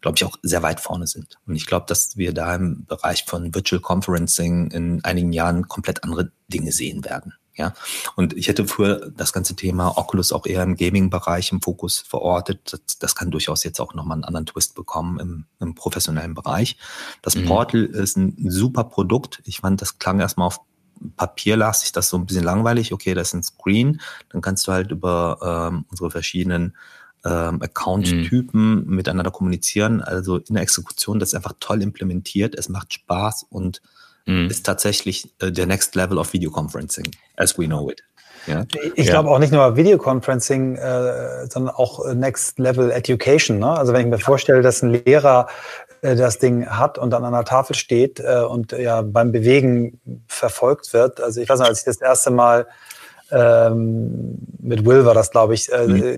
[0.00, 1.38] glaube ich, auch sehr weit vorne sind.
[1.46, 6.04] Und ich glaube, dass wir da im Bereich von Virtual Conferencing in einigen Jahren komplett
[6.04, 7.34] andere Dinge sehen werden.
[7.61, 7.74] Ja,
[8.16, 12.72] und ich hätte früher das ganze Thema Oculus auch eher im Gaming-Bereich im Fokus verortet.
[12.72, 16.78] Das, das, kann durchaus jetzt auch nochmal einen anderen Twist bekommen im, im professionellen Bereich.
[17.20, 17.44] Das mhm.
[17.44, 19.42] Portal ist ein super Produkt.
[19.44, 20.61] Ich fand, das klang erstmal auf
[21.18, 22.94] Papier las sich das so ein bisschen langweilig.
[22.94, 24.00] Okay, das ist ein Screen.
[24.30, 26.74] Dann kannst du halt über ähm, unsere verschiedenen
[27.26, 28.94] ähm, Account-Typen mhm.
[28.96, 30.00] miteinander kommunizieren.
[30.00, 32.54] Also in der Exekution, das ist einfach toll implementiert.
[32.54, 33.82] Es macht Spaß und
[34.27, 34.49] mhm.
[34.49, 38.03] ist tatsächlich äh, der Next Level of Video Conferencing, as we know it.
[38.47, 38.64] Ja?
[38.95, 39.12] Ich ja.
[39.12, 43.59] glaube auch nicht nur Videoconferencing, äh, sondern auch äh, Next Level Education.
[43.59, 43.71] Ne?
[43.71, 45.49] Also wenn ich mir vorstelle, dass ein Lehrer
[46.03, 50.01] äh, das Ding hat und dann an der Tafel steht äh, und ja beim Bewegen
[50.27, 51.21] verfolgt wird.
[51.21, 52.66] Also ich weiß noch, als ich das erste Mal
[53.31, 56.16] ähm, mit Will war das, glaube ich, äh, mhm.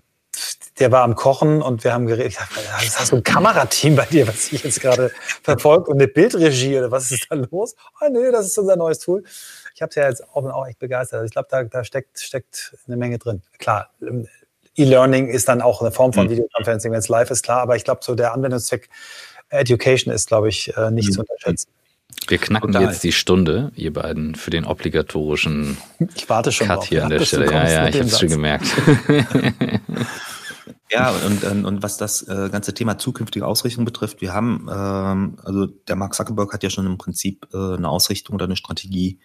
[0.78, 2.32] Der war am Kochen und wir haben geredet.
[2.32, 5.10] Ich dachte, das ist so ein Kamerateam bei dir, was sich jetzt gerade
[5.42, 7.74] verfolgt und eine Bildregie oder was ist da los?
[8.00, 9.22] Oh nee, das ist unser neues Tool
[9.74, 11.18] ich habe es ja jetzt auch, auch echt begeistert.
[11.18, 13.42] Also ich glaube, da, da steckt, steckt eine Menge drin.
[13.58, 14.28] Klar, ähm,
[14.74, 16.30] E-Learning ist dann auch eine Form von mhm.
[16.30, 17.60] Videoconferencing, wenn es live ist, klar.
[17.60, 18.88] Aber ich glaube, so der Anwendungszweck
[19.50, 21.12] Education ist, glaube ich, äh, nicht mhm.
[21.12, 21.68] zu unterschätzen.
[22.28, 22.88] Wir knacken Total.
[22.88, 25.76] jetzt die Stunde, ihr beiden, für den obligatorischen
[26.14, 27.46] ich warte schon Cut hier an der Stelle.
[27.46, 28.66] Ja, ja, ich habe es schon gemerkt.
[30.92, 35.66] Ja, und, und was das äh, ganze Thema zukünftige Ausrichtung betrifft, wir haben, ähm, also
[35.66, 39.18] der Mark Zuckerberg hat ja schon im Prinzip äh, eine Ausrichtung oder eine Strategie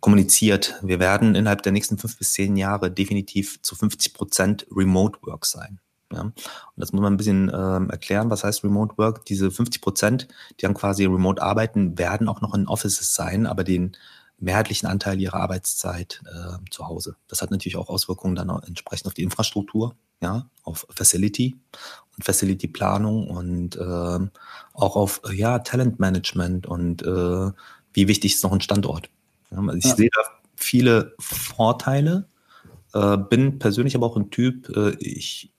[0.00, 0.74] kommuniziert.
[0.82, 5.46] Wir werden innerhalb der nächsten fünf bis zehn Jahre definitiv zu 50 Prozent Remote Work
[5.46, 5.78] sein.
[6.12, 6.34] Ja, und
[6.76, 9.24] das muss man ein bisschen ähm, erklären, was heißt Remote Work.
[9.24, 13.64] Diese 50 Prozent, die dann quasi remote arbeiten, werden auch noch in Offices sein, aber
[13.64, 13.96] den
[14.42, 17.16] mehrheitlichen Anteil ihrer Arbeitszeit äh, zu Hause.
[17.28, 21.56] Das hat natürlich auch Auswirkungen dann auch entsprechend auf die Infrastruktur, ja, auf Facility
[22.16, 24.18] und Facility Planung und äh,
[24.72, 27.50] auch auf ja Talent Management und äh,
[27.94, 29.08] wie wichtig ist noch ein Standort.
[29.50, 29.96] Also ich ja.
[29.96, 30.22] sehe da
[30.56, 32.28] viele Vorteile,
[32.94, 35.52] äh, bin persönlich aber auch ein Typ, äh, ich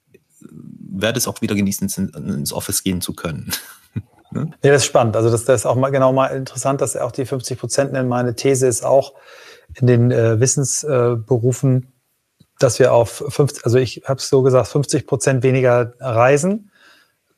[0.94, 3.52] werde es auch wieder genießen, ins Office gehen zu können.
[4.32, 4.52] ne?
[4.64, 5.16] Ja, das ist spannend.
[5.16, 8.08] Also das, das, ist auch mal genau mal interessant, dass auch die 50 Prozent nennen.
[8.08, 9.14] Meine These ist auch
[9.76, 14.68] in den äh, Wissensberufen, äh, dass wir auf 50, also ich habe es so gesagt,
[14.68, 16.70] 50 Prozent weniger reisen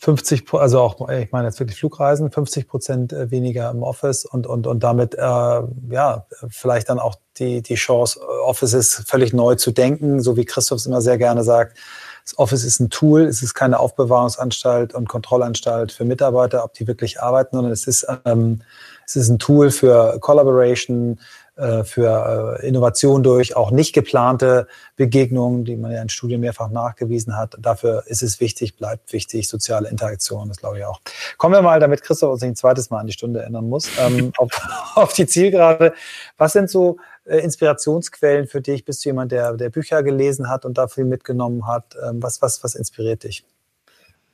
[0.02, 4.46] 50%, also auch, ich meine jetzt wirklich Flugreisen, 50 Prozent äh, weniger im Office und,
[4.46, 9.72] und, und damit, äh, ja, vielleicht dann auch die, die Chance, Offices völlig neu zu
[9.72, 11.78] denken, so wie Christoph es immer sehr gerne sagt.
[12.26, 16.88] Das Office ist ein Tool, es ist keine Aufbewahrungsanstalt und Kontrollanstalt für Mitarbeiter, ob die
[16.88, 18.62] wirklich arbeiten, sondern es ist, ähm,
[19.06, 21.20] es ist ein Tool für Collaboration,
[21.58, 26.70] äh, für äh, Innovation durch auch nicht geplante Begegnungen, die man ja in Studien mehrfach
[26.70, 27.56] nachgewiesen hat.
[27.60, 31.00] Dafür ist es wichtig, bleibt wichtig, soziale Interaktion, das glaube ich auch.
[31.38, 33.90] Kommen wir mal, damit Christoph uns nicht ein zweites Mal an die Stunde ändern muss,
[33.98, 34.52] ähm, auf,
[34.96, 35.94] auf die Zielgerade.
[36.38, 38.84] Was sind so äh, Inspirationsquellen für dich?
[38.84, 41.96] Bist du jemand, der, der Bücher gelesen hat und da viel mitgenommen hat?
[42.06, 43.46] Ähm, was, was, was inspiriert dich?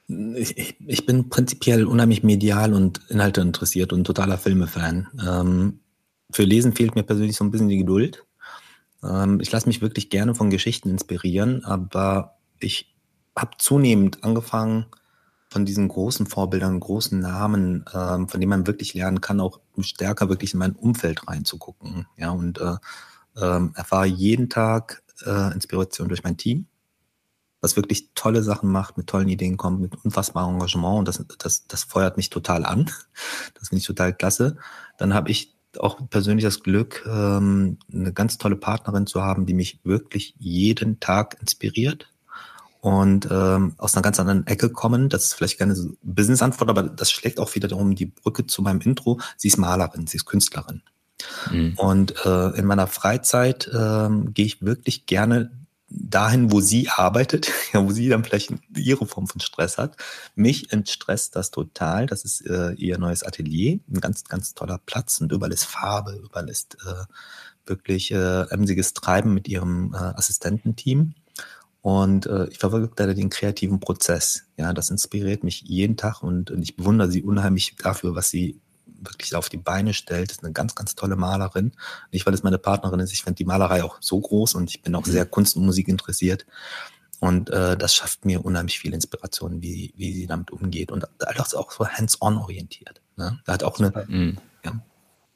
[0.07, 5.07] Ich, ich, bin prinzipiell unheimlich medial und Inhalte interessiert und totaler Filmefan.
[5.23, 5.80] Ähm,
[6.31, 8.25] für Lesen fehlt mir persönlich so ein bisschen die Geduld.
[9.03, 12.95] Ähm, ich lasse mich wirklich gerne von Geschichten inspirieren, aber ich
[13.35, 14.85] habe zunehmend angefangen,
[15.51, 20.29] von diesen großen Vorbildern, großen Namen, ähm, von denen man wirklich lernen kann, auch stärker
[20.29, 22.07] wirklich in mein Umfeld reinzugucken.
[22.15, 22.77] Ja, und äh,
[23.35, 26.67] ähm, erfahre jeden Tag äh, Inspiration durch mein Team,
[27.59, 31.67] was wirklich tolle Sachen macht, mit tollen Ideen kommt, mit unfassbarem Engagement und das, das,
[31.67, 32.89] das feuert mich total an.
[33.59, 34.57] Das finde ich total klasse.
[34.97, 39.53] Dann habe ich auch persönlich das Glück, ähm, eine ganz tolle Partnerin zu haben, die
[39.53, 42.09] mich wirklich jeden Tag inspiriert
[42.81, 45.07] und ähm, aus einer ganz anderen Ecke kommen.
[45.07, 48.81] Das ist vielleicht keine Business-Antwort, aber das schlägt auch wieder darum die Brücke zu meinem
[48.81, 49.19] Intro.
[49.37, 50.81] Sie ist Malerin, sie ist Künstlerin.
[51.51, 51.73] Mhm.
[51.77, 55.51] Und äh, in meiner Freizeit ähm, gehe ich wirklich gerne
[55.91, 59.97] dahin, wo sie arbeitet, ja, wo sie dann vielleicht ihre Form von Stress hat.
[60.35, 62.05] Mich entstresst das total.
[62.05, 66.19] Das ist äh, ihr neues Atelier, ein ganz, ganz toller Platz und überall ist Farbe,
[66.23, 67.05] überall ist äh,
[67.65, 71.13] wirklich äh, emsiges Treiben mit ihrem äh, Assistententeam.
[71.81, 74.43] Und äh, ich verfolge da den kreativen Prozess.
[74.55, 78.61] Ja, das inspiriert mich jeden Tag und, und ich bewundere sie unheimlich dafür, was sie
[79.01, 80.29] wirklich auf die Beine stellt.
[80.29, 81.73] Das ist eine ganz, ganz tolle Malerin.
[82.11, 83.13] Nicht, weil es meine Partnerin ist.
[83.13, 85.11] Ich finde die Malerei auch so groß und ich bin auch mhm.
[85.11, 86.45] sehr Kunst und Musik interessiert.
[87.19, 90.91] Und äh, das schafft mir unheimlich viel Inspiration, wie, wie sie damit umgeht.
[90.91, 93.01] Und alles auch so hands-on orientiert.
[93.15, 93.39] Ne?
[93.45, 94.37] Da hat auch eine, mhm.
[94.65, 94.81] ja,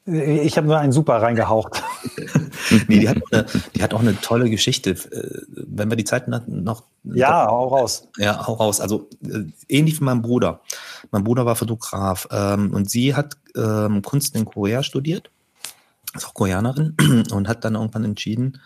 [0.06, 1.82] ich habe nur einen super reingehaucht.
[2.86, 4.90] nee, die hat, eine, die hat auch eine tolle Geschichte.
[4.90, 6.84] Äh, wenn wir die Zeit noch.
[7.02, 8.08] Ja, hau raus.
[8.16, 8.80] Ja, hau raus.
[8.80, 10.60] Also äh, ähnlich wie mein Bruder.
[11.10, 15.30] Mein Bruder war Fotograf ähm, und sie hat ähm, Kunst in Korea studiert,
[16.14, 16.96] ist auch Koreanerin
[17.32, 18.60] und hat dann irgendwann entschieden,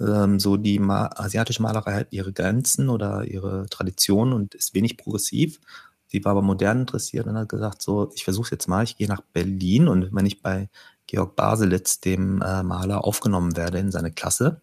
[0.00, 4.96] ähm, so die Ma asiatische Malerei hat ihre Grenzen oder ihre Tradition und ist wenig
[4.96, 5.60] progressiv
[6.06, 8.96] Sie war aber modern interessiert und hat gesagt, so, ich versuche es jetzt mal, ich
[8.96, 10.68] gehe nach Berlin und wenn ich bei
[11.06, 14.60] Georg Baselitz, dem äh, Maler, aufgenommen werde in seine Klasse.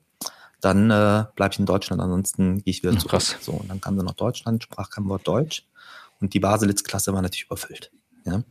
[0.59, 3.11] Dann äh, bleibe ich in Deutschland, ansonsten gehe ich wieder zurück.
[3.11, 3.35] Krass.
[3.41, 5.67] So, und dann kam sie nach Deutschland, sprach kein Wort Deutsch.
[6.21, 7.91] Und die Baselitz-Klasse war natürlich überfüllt.
[8.25, 8.43] Ja?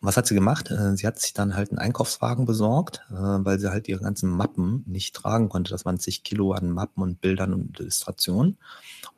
[0.00, 0.70] was hat sie gemacht?
[0.70, 4.30] Äh, sie hat sich dann halt einen Einkaufswagen besorgt, äh, weil sie halt ihre ganzen
[4.30, 5.70] Mappen nicht tragen konnte.
[5.70, 8.58] Das waren zig Kilo an Mappen und Bildern und Illustrationen.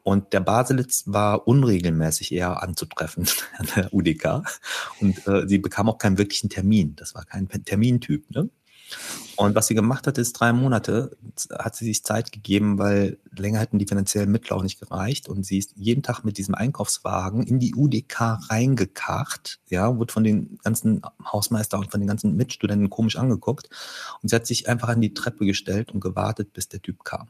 [0.03, 3.26] Und der Baselitz war unregelmäßig eher anzutreffen
[3.59, 4.42] an der UDK.
[5.00, 6.96] Und äh, sie bekam auch keinen wirklichen Termin.
[6.96, 8.30] Das war kein Termintyp.
[8.30, 8.50] Ne?
[9.36, 11.16] Und was sie gemacht hat, ist drei Monate,
[11.59, 15.28] hat sie sich Zeit gegeben, weil länger hätten die finanziellen Mittel auch nicht gereicht.
[15.28, 20.24] Und sie ist jeden Tag mit diesem Einkaufswagen in die UDK reingekarrt, ja, wurde von
[20.24, 23.70] den ganzen Hausmeister und von den ganzen Mitstudenten komisch angeguckt.
[24.20, 27.28] Und sie hat sich einfach an die Treppe gestellt und gewartet, bis der Typ kam.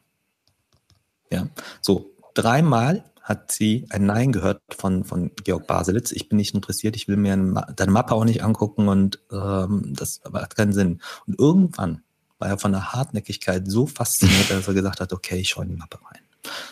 [1.30, 1.48] Ja,
[1.80, 6.10] so dreimal hat sie ein Nein gehört von, von Georg Baselitz.
[6.12, 7.36] Ich bin nicht interessiert, ich will mir
[7.76, 11.00] deine Mappe auch nicht angucken und ähm, das hat keinen Sinn.
[11.26, 12.02] Und irgendwann
[12.38, 15.76] war er von der Hartnäckigkeit so fasziniert, dass er gesagt hat, okay, ich schaue die
[15.76, 16.20] Mappe rein.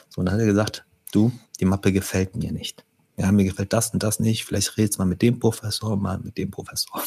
[0.08, 1.30] So, und dann hat er gesagt, du,
[1.61, 2.84] die Mappe gefällt mir nicht.
[3.16, 4.46] Ja, mir gefällt das und das nicht.
[4.46, 7.02] Vielleicht redest mal mit dem Professor, mal mit dem Professor.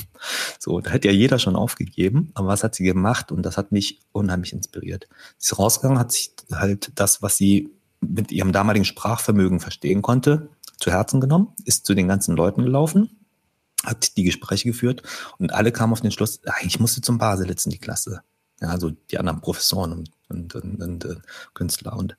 [0.60, 2.32] So, da hätte ja jeder schon aufgegeben.
[2.36, 3.32] Aber was hat sie gemacht?
[3.32, 5.08] Und das hat mich unheimlich inspiriert.
[5.38, 7.72] Sie ist rausgegangen, hat sich halt das, was sie
[8.10, 13.10] mit ihrem damaligen Sprachvermögen verstehen konnte, zu Herzen genommen, ist zu den ganzen Leuten gelaufen,
[13.84, 15.04] hat die Gespräche geführt
[15.38, 18.22] und alle kamen auf den Schluss, eigentlich musste zum Baselitz in die Klasse.
[18.62, 21.16] Ja, also die anderen Professoren und, und, und, und äh,
[21.54, 21.98] Künstler.
[21.98, 22.18] Und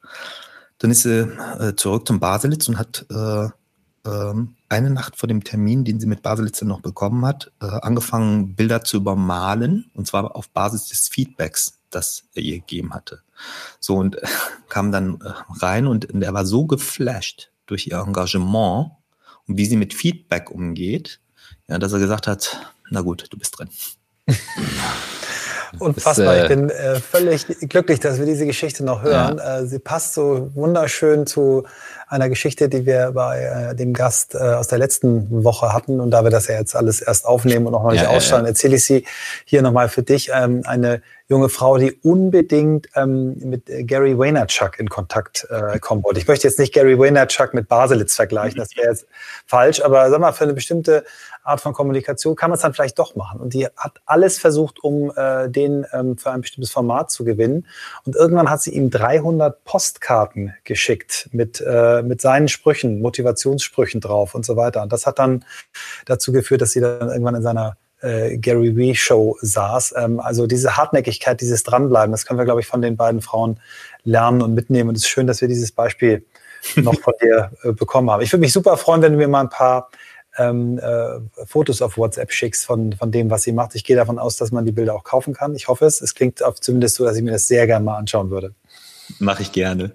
[0.78, 3.48] dann ist sie äh, zurück zum Baselitz und hat äh,
[4.06, 8.54] ähm, eine Nacht vor dem Termin, den sie mit Baselitz noch bekommen hat, äh, angefangen,
[8.54, 13.23] Bilder zu übermalen, und zwar auf Basis des Feedbacks, das er ihr gegeben hatte.
[13.80, 14.26] So und äh,
[14.68, 18.92] kam dann äh, rein und, er war so geflasht durch ihr Engagement
[19.46, 21.20] und wie sie mit Feedback umgeht,
[21.68, 22.60] ja, dass er gesagt hat,
[22.90, 23.68] na gut, du bist drin.
[25.78, 26.42] Unfassbar.
[26.42, 29.38] ich bin äh, völlig glücklich, dass wir diese Geschichte noch hören.
[29.38, 29.58] Ja.
[29.58, 31.64] Äh, sie passt so wunderschön zu
[32.08, 36.00] einer Geschichte, die wir bei äh, dem Gast äh, aus der letzten Woche hatten.
[36.00, 38.50] Und da wir das ja jetzt alles erst aufnehmen und noch nicht ja, ausstrahlen, ja,
[38.50, 39.04] erzähle ich sie
[39.44, 40.30] hier nochmal für dich.
[40.32, 41.02] Ähm, eine
[41.34, 46.20] junge Frau, die unbedingt ähm, mit Gary Vaynerchuk in Kontakt äh, kommen wollte.
[46.20, 49.06] Ich möchte jetzt nicht Gary Vaynerchuk mit Baselitz vergleichen, das wäre jetzt
[49.44, 51.04] falsch, aber sag mal, für eine bestimmte
[51.42, 53.40] Art von Kommunikation kann man es dann vielleicht doch machen.
[53.40, 57.66] Und die hat alles versucht, um äh, den ähm, für ein bestimmtes Format zu gewinnen.
[58.06, 64.36] Und irgendwann hat sie ihm 300 Postkarten geschickt mit, äh, mit seinen Sprüchen, Motivationssprüchen drauf
[64.36, 64.82] und so weiter.
[64.82, 65.44] Und das hat dann
[66.06, 69.94] dazu geführt, dass sie dann irgendwann in seiner äh, Gary Vee Show saß.
[69.96, 73.58] Ähm, also diese Hartnäckigkeit, dieses Dranbleiben, das können wir, glaube ich, von den beiden Frauen
[74.04, 74.90] lernen und mitnehmen.
[74.90, 76.24] Und es ist schön, dass wir dieses Beispiel
[76.76, 78.22] noch von dir äh, bekommen haben.
[78.22, 79.90] Ich würde mich super freuen, wenn du mir mal ein paar
[80.36, 83.74] ähm, äh, Fotos auf WhatsApp schickst von, von dem, was sie macht.
[83.74, 85.54] Ich gehe davon aus, dass man die Bilder auch kaufen kann.
[85.54, 86.00] Ich hoffe es.
[86.00, 88.54] Es klingt auf zumindest so, dass ich mir das sehr gerne mal anschauen würde.
[89.18, 89.94] Mache ich gerne.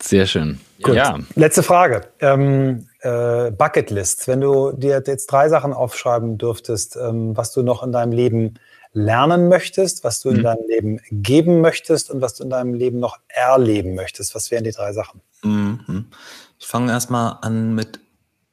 [0.00, 0.60] Sehr schön.
[0.82, 0.94] Gut.
[0.94, 1.18] Ja.
[1.34, 2.08] Letzte Frage.
[2.20, 4.26] Ähm, äh, Bucketlist.
[4.26, 8.54] Wenn du dir jetzt drei Sachen aufschreiben dürftest, ähm, was du noch in deinem Leben
[8.92, 10.42] lernen möchtest, was du in mhm.
[10.42, 14.64] deinem Leben geben möchtest und was du in deinem Leben noch erleben möchtest, was wären
[14.64, 15.20] die drei Sachen?
[15.42, 16.06] Mhm.
[16.58, 18.00] Ich fange erstmal an mit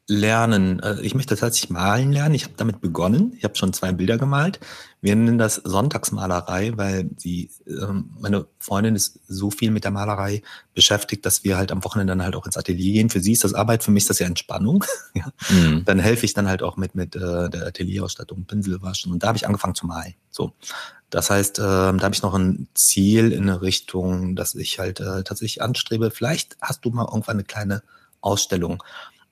[0.08, 0.82] Lernen.
[0.82, 2.36] Äh, ich möchte tatsächlich malen lernen.
[2.36, 3.34] Ich habe damit begonnen.
[3.38, 4.60] Ich habe schon zwei Bilder gemalt.
[5.00, 10.42] Wir nennen das Sonntagsmalerei, weil sie, ähm, meine Freundin ist so viel mit der Malerei
[10.74, 13.10] beschäftigt, dass wir halt am Wochenende dann halt auch ins Atelier gehen.
[13.10, 14.84] Für sie ist das Arbeit, für mich ist das ja Entspannung.
[15.14, 15.32] ja.
[15.50, 15.86] Mhm.
[15.86, 19.14] Dann helfe ich dann halt auch mit, mit äh, der Atelierausstattung, Pinsel waschen.
[19.14, 20.16] Und da habe ich angefangen zu malen.
[20.30, 20.52] So.
[21.10, 25.00] Das heißt, äh, da habe ich noch ein Ziel in eine Richtung, dass ich halt
[25.00, 26.12] äh, tatsächlich anstrebe.
[26.12, 27.84] Vielleicht hast du mal irgendwann eine kleine
[28.20, 28.84] Ausstellung.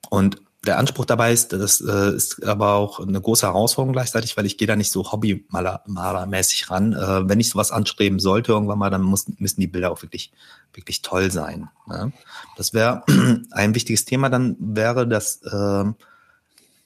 [0.09, 4.45] Und der Anspruch dabei ist, das äh, ist aber auch eine große Herausforderung gleichzeitig, weil
[4.45, 6.93] ich gehe da nicht so hobbymalermäßig ran.
[6.93, 10.31] Äh, wenn ich sowas anstreben sollte irgendwann mal, dann muss, müssen die Bilder auch wirklich,
[10.73, 11.69] wirklich toll sein.
[11.87, 12.13] Ne?
[12.57, 13.03] Das wäre
[13.51, 14.29] ein wichtiges Thema.
[14.29, 15.85] Dann wäre das äh,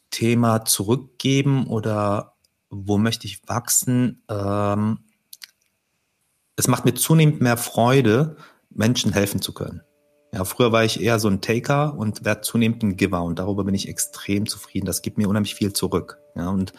[0.09, 2.35] Thema zurückgeben oder
[2.69, 4.23] wo möchte ich wachsen?
[4.29, 4.99] Ähm,
[6.55, 8.37] es macht mir zunehmend mehr Freude,
[8.69, 9.81] Menschen helfen zu können.
[10.35, 13.63] Ja, früher war ich eher so ein Taker und werde zunehmend ein Giver und darüber
[13.63, 14.85] bin ich extrem zufrieden.
[14.85, 16.19] Das gibt mir unheimlich viel zurück.
[16.35, 16.73] Ja, und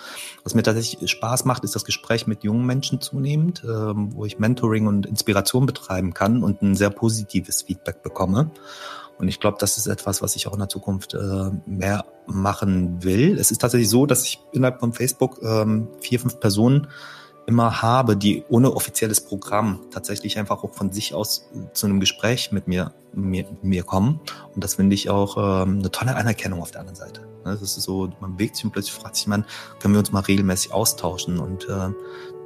[0.44, 4.38] was mir tatsächlich Spaß macht, ist das Gespräch mit jungen Menschen zunehmend, ähm, wo ich
[4.38, 8.50] Mentoring und Inspiration betreiben kann und ein sehr positives Feedback bekomme.
[9.16, 13.02] Und ich glaube, das ist etwas, was ich auch in der Zukunft äh, mehr machen
[13.02, 13.38] will.
[13.38, 16.88] Es ist tatsächlich so, dass ich innerhalb von Facebook ähm, vier, fünf Personen
[17.46, 22.50] immer habe, die ohne offizielles Programm tatsächlich einfach auch von sich aus zu einem Gespräch
[22.52, 24.20] mit mir, mir, mir kommen.
[24.54, 27.20] Und das finde ich auch ähm, eine tolle Anerkennung auf der anderen Seite.
[27.44, 29.44] Ne, das ist so, man bewegt sich und plötzlich fragt sich man,
[29.78, 31.38] können wir uns mal regelmäßig austauschen?
[31.38, 31.90] Und äh,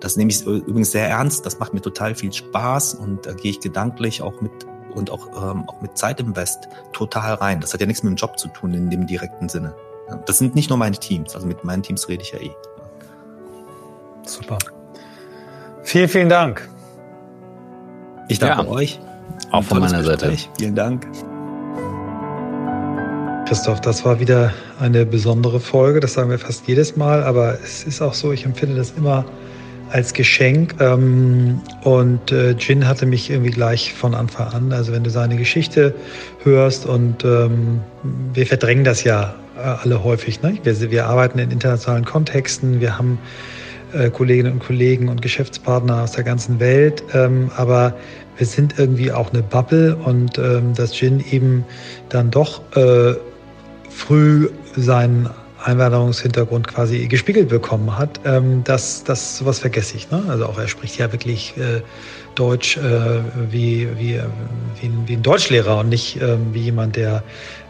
[0.01, 1.47] Das nehme ich übrigens sehr ernst.
[1.47, 4.53] Das macht mir total viel Spaß und da gehe ich gedanklich auch mit
[4.95, 7.61] und auch, ähm, auch mit Zeitinvest total rein.
[7.61, 9.75] Das hat ja nichts mit dem Job zu tun in dem direkten Sinne.
[10.27, 12.55] Das sind nicht nur meine Teams, also mit meinen Teams rede ich ja eh.
[14.27, 14.59] Super.
[15.91, 16.69] Vielen, vielen Dank.
[18.29, 19.01] Ich danke ja, euch.
[19.51, 20.05] Auch von meiner.
[20.05, 20.33] Seite.
[20.57, 21.05] Vielen Dank.
[23.49, 25.99] Christoph, das war wieder eine besondere Folge.
[25.99, 29.25] Das sagen wir fast jedes Mal, aber es ist auch so, ich empfinde das immer
[29.91, 30.77] als Geschenk.
[30.79, 34.73] Ähm, und äh, Jin hatte mich irgendwie gleich von Anfang an.
[34.73, 35.93] Also wenn du seine Geschichte
[36.45, 37.81] hörst und ähm,
[38.33, 40.41] wir verdrängen das ja äh, alle häufig.
[40.41, 40.57] Ne?
[40.63, 43.19] Wir, wir arbeiten in internationalen Kontexten, wir haben
[43.93, 47.95] äh, Kolleginnen und Kollegen und Geschäftspartner aus der ganzen Welt, ähm, aber
[48.37, 51.63] wir sind irgendwie auch eine Bubble und dass Jin eben
[52.09, 52.63] dann doch
[53.91, 55.29] früh seinen
[55.65, 60.11] Einwanderungshintergrund quasi gespiegelt bekommen hat, ähm, das, das sowas vergesse ich.
[60.11, 60.23] Ne?
[60.29, 61.83] Also auch er spricht ja wirklich äh,
[62.35, 62.81] Deutsch äh,
[63.51, 64.21] wie, wie,
[64.81, 67.23] wie, ein, wie ein Deutschlehrer und nicht äh, wie jemand, der,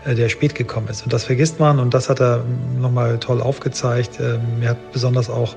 [0.04, 1.02] äh, der spät gekommen ist.
[1.02, 2.44] Und das vergisst man und das hat er
[2.78, 4.20] nochmal toll aufgezeigt.
[4.20, 5.56] Ähm, er hat besonders auch äh,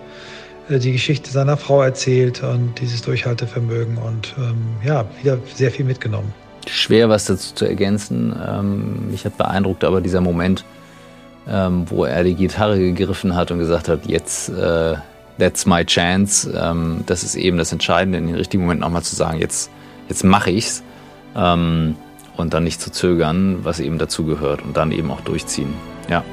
[0.69, 6.33] die Geschichte seiner Frau erzählt und dieses Durchhaltevermögen und ähm, ja, wieder sehr viel mitgenommen
[6.67, 8.35] schwer, was dazu zu ergänzen.
[8.47, 10.63] Ähm, mich hat beeindruckt aber dieser Moment,
[11.47, 14.95] ähm, wo er die Gitarre gegriffen hat und gesagt hat, jetzt, äh,
[15.39, 16.51] that's my chance.
[16.55, 19.69] Ähm, das ist eben das Entscheidende, in den richtigen Moment nochmal zu sagen, jetzt,
[20.09, 20.83] jetzt mache ich's.
[21.35, 21.95] Ähm,
[22.35, 25.71] und dann nicht zu zögern, was eben dazu gehört und dann eben auch durchziehen.
[26.09, 26.23] Ja.